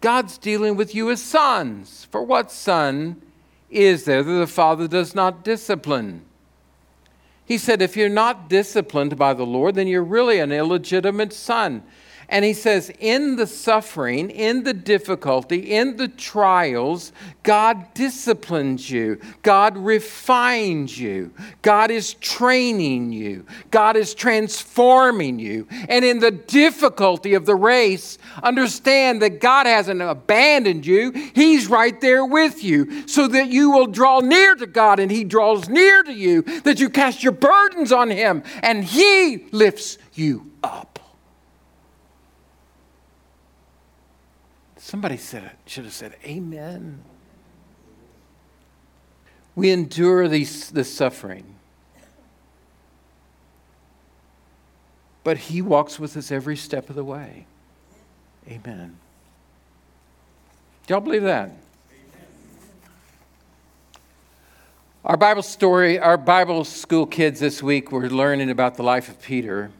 God's 0.00 0.38
dealing 0.38 0.76
with 0.76 0.94
you 0.94 1.10
as 1.10 1.20
sons. 1.20 2.06
For 2.10 2.22
what 2.22 2.52
son 2.52 3.20
is 3.70 4.04
there 4.04 4.22
that 4.22 4.32
the 4.32 4.46
father 4.46 4.86
does 4.86 5.14
not 5.14 5.44
discipline? 5.44 6.24
He 7.48 7.56
said, 7.56 7.80
If 7.80 7.96
you're 7.96 8.10
not 8.10 8.50
disciplined 8.50 9.16
by 9.16 9.32
the 9.32 9.46
Lord, 9.46 9.74
then 9.74 9.88
you're 9.88 10.04
really 10.04 10.38
an 10.38 10.52
illegitimate 10.52 11.32
son. 11.32 11.82
And 12.30 12.44
he 12.44 12.52
says, 12.52 12.92
in 13.00 13.36
the 13.36 13.46
suffering, 13.46 14.28
in 14.28 14.62
the 14.62 14.74
difficulty, 14.74 15.72
in 15.72 15.96
the 15.96 16.08
trials, 16.08 17.12
God 17.42 17.94
disciplines 17.94 18.90
you. 18.90 19.18
God 19.42 19.78
refines 19.78 20.98
you. 20.98 21.32
God 21.62 21.90
is 21.90 22.12
training 22.14 23.12
you. 23.12 23.46
God 23.70 23.96
is 23.96 24.12
transforming 24.12 25.38
you. 25.38 25.66
And 25.88 26.04
in 26.04 26.18
the 26.18 26.30
difficulty 26.30 27.32
of 27.32 27.46
the 27.46 27.56
race, 27.56 28.18
understand 28.42 29.22
that 29.22 29.40
God 29.40 29.66
hasn't 29.66 30.02
abandoned 30.02 30.84
you. 30.84 31.12
He's 31.34 31.68
right 31.68 31.98
there 31.98 32.26
with 32.26 32.62
you 32.62 33.08
so 33.08 33.26
that 33.28 33.48
you 33.48 33.70
will 33.70 33.86
draw 33.86 34.20
near 34.20 34.54
to 34.56 34.66
God 34.66 35.00
and 35.00 35.10
He 35.10 35.24
draws 35.24 35.70
near 35.70 36.02
to 36.02 36.12
you, 36.12 36.42
that 36.42 36.78
you 36.78 36.90
cast 36.90 37.22
your 37.22 37.32
burdens 37.32 37.90
on 37.90 38.10
Him 38.10 38.42
and 38.62 38.84
He 38.84 39.46
lifts 39.50 39.96
you 40.12 40.50
up. 40.62 40.87
Somebody 44.88 45.18
said 45.18 45.44
it, 45.44 45.52
should 45.66 45.84
have 45.84 45.92
said, 45.92 46.14
Amen. 46.24 47.02
We 49.54 49.70
endure 49.70 50.28
these, 50.28 50.70
this 50.70 50.90
suffering. 50.90 51.44
But 55.24 55.36
He 55.36 55.60
walks 55.60 55.98
with 55.98 56.16
us 56.16 56.32
every 56.32 56.56
step 56.56 56.88
of 56.88 56.96
the 56.96 57.04
way. 57.04 57.44
Amen. 58.48 58.96
Do 60.86 60.94
y'all 60.94 61.02
believe 61.02 61.24
that? 61.24 61.50
Our 65.04 65.18
Bible 65.18 65.42
story, 65.42 65.98
our 65.98 66.16
Bible 66.16 66.64
school 66.64 67.04
kids 67.04 67.40
this 67.40 67.62
week 67.62 67.92
were 67.92 68.08
learning 68.08 68.48
about 68.48 68.78
the 68.78 68.82
life 68.84 69.10
of 69.10 69.20
Peter. 69.20 69.70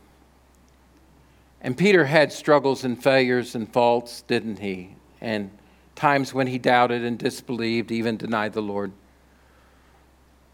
And 1.63 1.79
Peter 1.79 2.05
had 2.05 2.31
struggles 2.31 2.85
and 2.85 3.03
failures 3.03 3.55
and 3.55 3.73
faults, 3.73 4.21
didn't 4.21 4.59
he? 4.59 4.98
And 5.21 5.51
times 5.95 6.33
when 6.33 6.47
he 6.47 6.59
doubted 6.59 7.05
and 7.05 7.19
disbelieved, 7.19 7.91
even 7.91 8.17
denied 8.17 8.53
the 8.53 8.63
Lord. 8.63 8.93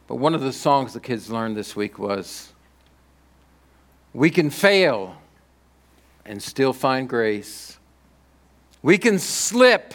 But 0.06 0.16
one 0.16 0.34
of 0.34 0.40
the 0.40 0.52
songs 0.52 0.92
the 0.92 1.00
kids 1.00 1.30
learned 1.30 1.56
this 1.56 1.74
week 1.74 1.98
was 1.98 2.52
We 4.12 4.30
can 4.30 4.50
fail 4.50 5.16
and 6.24 6.42
still 6.42 6.72
find 6.72 7.08
grace. 7.08 7.78
We 8.82 8.98
can 8.98 9.18
slip 9.18 9.94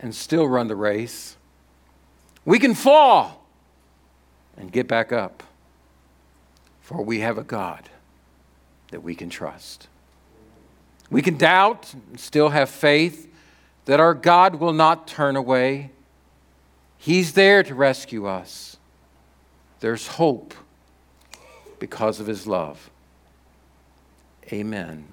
and 0.00 0.14
still 0.14 0.46
run 0.46 0.68
the 0.68 0.76
race. 0.76 1.36
We 2.44 2.58
can 2.58 2.74
fall 2.74 3.46
and 4.56 4.72
get 4.72 4.88
back 4.88 5.12
up, 5.12 5.42
for 6.80 7.02
we 7.02 7.20
have 7.20 7.38
a 7.38 7.44
God 7.44 7.88
that 8.90 9.02
we 9.02 9.14
can 9.14 9.28
trust. 9.28 9.88
We 11.10 11.22
can 11.22 11.36
doubt 11.36 11.94
and 11.94 12.20
still 12.20 12.50
have 12.50 12.68
faith 12.68 13.32
that 13.86 14.00
our 14.00 14.14
God 14.14 14.56
will 14.56 14.72
not 14.72 15.06
turn 15.06 15.36
away. 15.36 15.90
He's 16.98 17.32
there 17.32 17.62
to 17.62 17.74
rescue 17.74 18.26
us. 18.26 18.76
There's 19.80 20.06
hope 20.06 20.54
because 21.78 22.20
of 22.20 22.26
his 22.26 22.46
love. 22.46 22.90
Amen. 24.52 25.06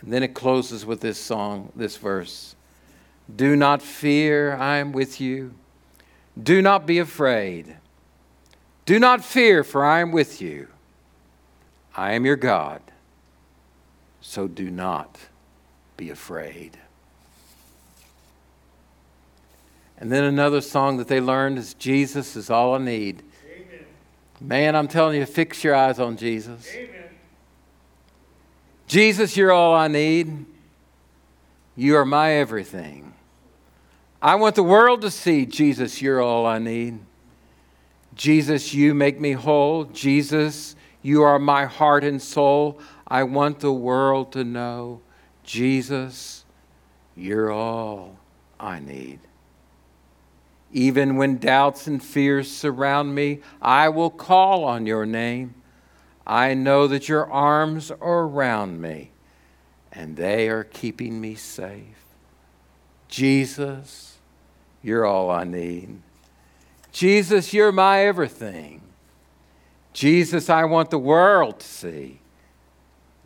And 0.00 0.12
then 0.12 0.22
it 0.22 0.34
closes 0.34 0.86
with 0.86 1.00
this 1.00 1.18
song, 1.18 1.72
this 1.76 1.96
verse 1.96 2.54
Do 3.34 3.56
not 3.56 3.82
fear, 3.82 4.56
I 4.56 4.78
am 4.78 4.92
with 4.92 5.20
you. 5.20 5.54
Do 6.40 6.62
not 6.62 6.86
be 6.86 6.98
afraid. 6.98 7.76
Do 8.86 8.98
not 8.98 9.24
fear, 9.24 9.64
for 9.64 9.84
I 9.84 10.00
am 10.00 10.12
with 10.12 10.40
you. 10.40 10.68
I 11.96 12.12
am 12.12 12.24
your 12.24 12.36
God, 12.36 12.80
so 14.28 14.46
do 14.46 14.70
not 14.70 15.18
be 15.96 16.10
afraid. 16.10 16.76
And 19.96 20.12
then 20.12 20.22
another 20.22 20.60
song 20.60 20.98
that 20.98 21.08
they 21.08 21.18
learned 21.18 21.56
is 21.56 21.72
Jesus 21.72 22.36
is 22.36 22.50
all 22.50 22.74
I 22.74 22.78
need. 22.78 23.22
Amen. 23.50 23.86
Man, 24.38 24.76
I'm 24.76 24.86
telling 24.86 25.16
you, 25.16 25.24
fix 25.24 25.64
your 25.64 25.74
eyes 25.74 25.98
on 25.98 26.18
Jesus. 26.18 26.70
Amen. 26.74 27.04
Jesus, 28.86 29.34
you're 29.34 29.50
all 29.50 29.74
I 29.74 29.88
need. 29.88 30.44
You 31.74 31.96
are 31.96 32.04
my 32.04 32.32
everything. 32.32 33.14
I 34.20 34.34
want 34.34 34.56
the 34.56 34.62
world 34.62 35.00
to 35.00 35.10
see, 35.10 35.46
Jesus, 35.46 36.02
you're 36.02 36.20
all 36.20 36.44
I 36.44 36.58
need. 36.58 36.98
Jesus, 38.14 38.74
you 38.74 38.92
make 38.92 39.18
me 39.18 39.32
whole. 39.32 39.84
Jesus, 39.84 40.76
you 41.00 41.22
are 41.22 41.38
my 41.38 41.64
heart 41.64 42.04
and 42.04 42.20
soul. 42.20 42.78
I 43.08 43.22
want 43.22 43.60
the 43.60 43.72
world 43.72 44.32
to 44.32 44.44
know, 44.44 45.00
Jesus, 45.42 46.44
you're 47.16 47.50
all 47.50 48.18
I 48.60 48.80
need. 48.80 49.20
Even 50.72 51.16
when 51.16 51.38
doubts 51.38 51.86
and 51.86 52.02
fears 52.02 52.50
surround 52.50 53.14
me, 53.14 53.40
I 53.62 53.88
will 53.88 54.10
call 54.10 54.64
on 54.64 54.84
your 54.84 55.06
name. 55.06 55.54
I 56.26 56.52
know 56.52 56.86
that 56.86 57.08
your 57.08 57.30
arms 57.30 57.90
are 57.90 58.24
around 58.24 58.82
me 58.82 59.12
and 59.90 60.16
they 60.18 60.50
are 60.50 60.64
keeping 60.64 61.18
me 61.18 61.34
safe. 61.34 62.04
Jesus, 63.08 64.18
you're 64.82 65.06
all 65.06 65.30
I 65.30 65.44
need. 65.44 66.02
Jesus, 66.92 67.54
you're 67.54 67.72
my 67.72 68.00
everything. 68.00 68.82
Jesus, 69.94 70.50
I 70.50 70.64
want 70.64 70.90
the 70.90 70.98
world 70.98 71.60
to 71.60 71.66
see. 71.66 72.20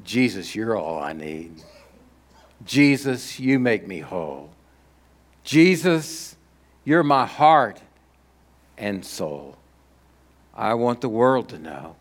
Jesus, 0.04 0.54
you're 0.54 0.76
all 0.76 1.02
I 1.02 1.12
need. 1.12 1.62
Jesus, 2.64 3.40
you 3.40 3.58
make 3.58 3.86
me 3.86 4.00
whole. 4.00 4.50
Jesus, 5.44 6.36
you're 6.84 7.02
my 7.02 7.26
heart 7.26 7.80
and 8.78 9.04
soul. 9.04 9.56
I 10.54 10.74
want 10.74 11.00
the 11.00 11.08
world 11.08 11.48
to 11.50 11.58
know. 11.58 11.96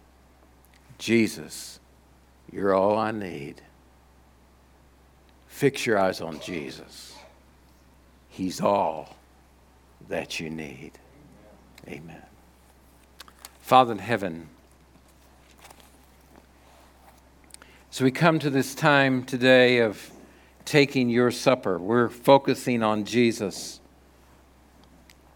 Jesus, 0.97 1.79
you're 2.51 2.73
all 2.73 2.97
I 2.97 3.11
need. 3.11 3.61
Fix 5.47 5.85
your 5.85 5.97
eyes 5.97 6.21
on 6.21 6.39
Jesus. 6.39 7.15
He's 8.29 8.61
all 8.61 9.15
that 10.09 10.39
you 10.39 10.49
need. 10.49 10.93
Amen. 11.87 12.21
Father 13.61 13.93
in 13.93 13.99
heaven, 13.99 14.49
as 17.91 17.99
we 17.99 18.09
come 18.09 18.39
to 18.39 18.49
this 18.49 18.73
time 18.73 19.21
today 19.21 19.79
of 19.79 20.11
taking 20.63 21.09
your 21.09 21.29
supper, 21.29 21.77
we're 21.77 22.07
focusing 22.07 22.81
on 22.81 23.03
Jesus 23.03 23.81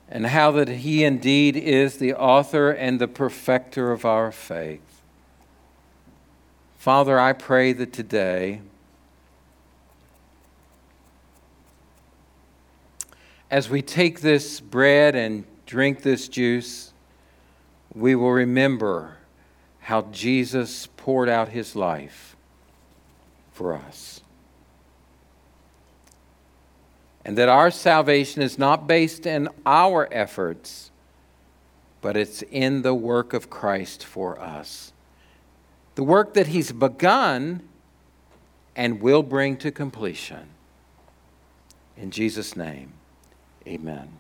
and 0.07 0.27
how 0.27 0.51
that 0.51 0.69
he 0.69 1.03
indeed 1.03 1.57
is 1.57 1.97
the 1.97 2.13
author 2.13 2.71
and 2.71 2.97
the 2.97 3.09
perfecter 3.09 3.91
of 3.91 4.05
our 4.05 4.31
faith. 4.31 5.01
Father, 6.77 7.19
I 7.19 7.33
pray 7.33 7.73
that 7.73 7.91
today, 7.91 8.61
as 13.51 13.69
we 13.69 13.81
take 13.81 14.21
this 14.21 14.61
bread 14.61 15.13
and 15.13 15.43
drink 15.65 16.03
this 16.03 16.29
juice, 16.29 16.93
we 17.93 18.15
will 18.15 18.31
remember 18.31 19.17
how 19.81 20.03
Jesus 20.03 20.87
poured 20.95 21.27
out 21.27 21.49
his 21.49 21.75
life 21.75 22.34
for 23.55 23.73
us. 23.73 24.19
And 27.23 27.37
that 27.37 27.49
our 27.49 27.71
salvation 27.71 28.41
is 28.41 28.59
not 28.59 28.85
based 28.85 29.25
in 29.25 29.47
our 29.65 30.07
efforts, 30.11 30.91
but 32.01 32.17
it's 32.17 32.43
in 32.43 32.81
the 32.81 32.93
work 32.93 33.33
of 33.33 33.49
Christ 33.49 34.03
for 34.03 34.39
us. 34.39 34.91
The 35.95 36.03
work 36.03 36.33
that 36.33 36.47
he's 36.47 36.73
begun 36.73 37.61
and 38.75 39.01
will 39.01 39.23
bring 39.23 39.55
to 39.57 39.71
completion. 39.71 40.49
In 41.95 42.11
Jesus' 42.11 42.57
name, 42.57 42.91
amen. 43.65 44.19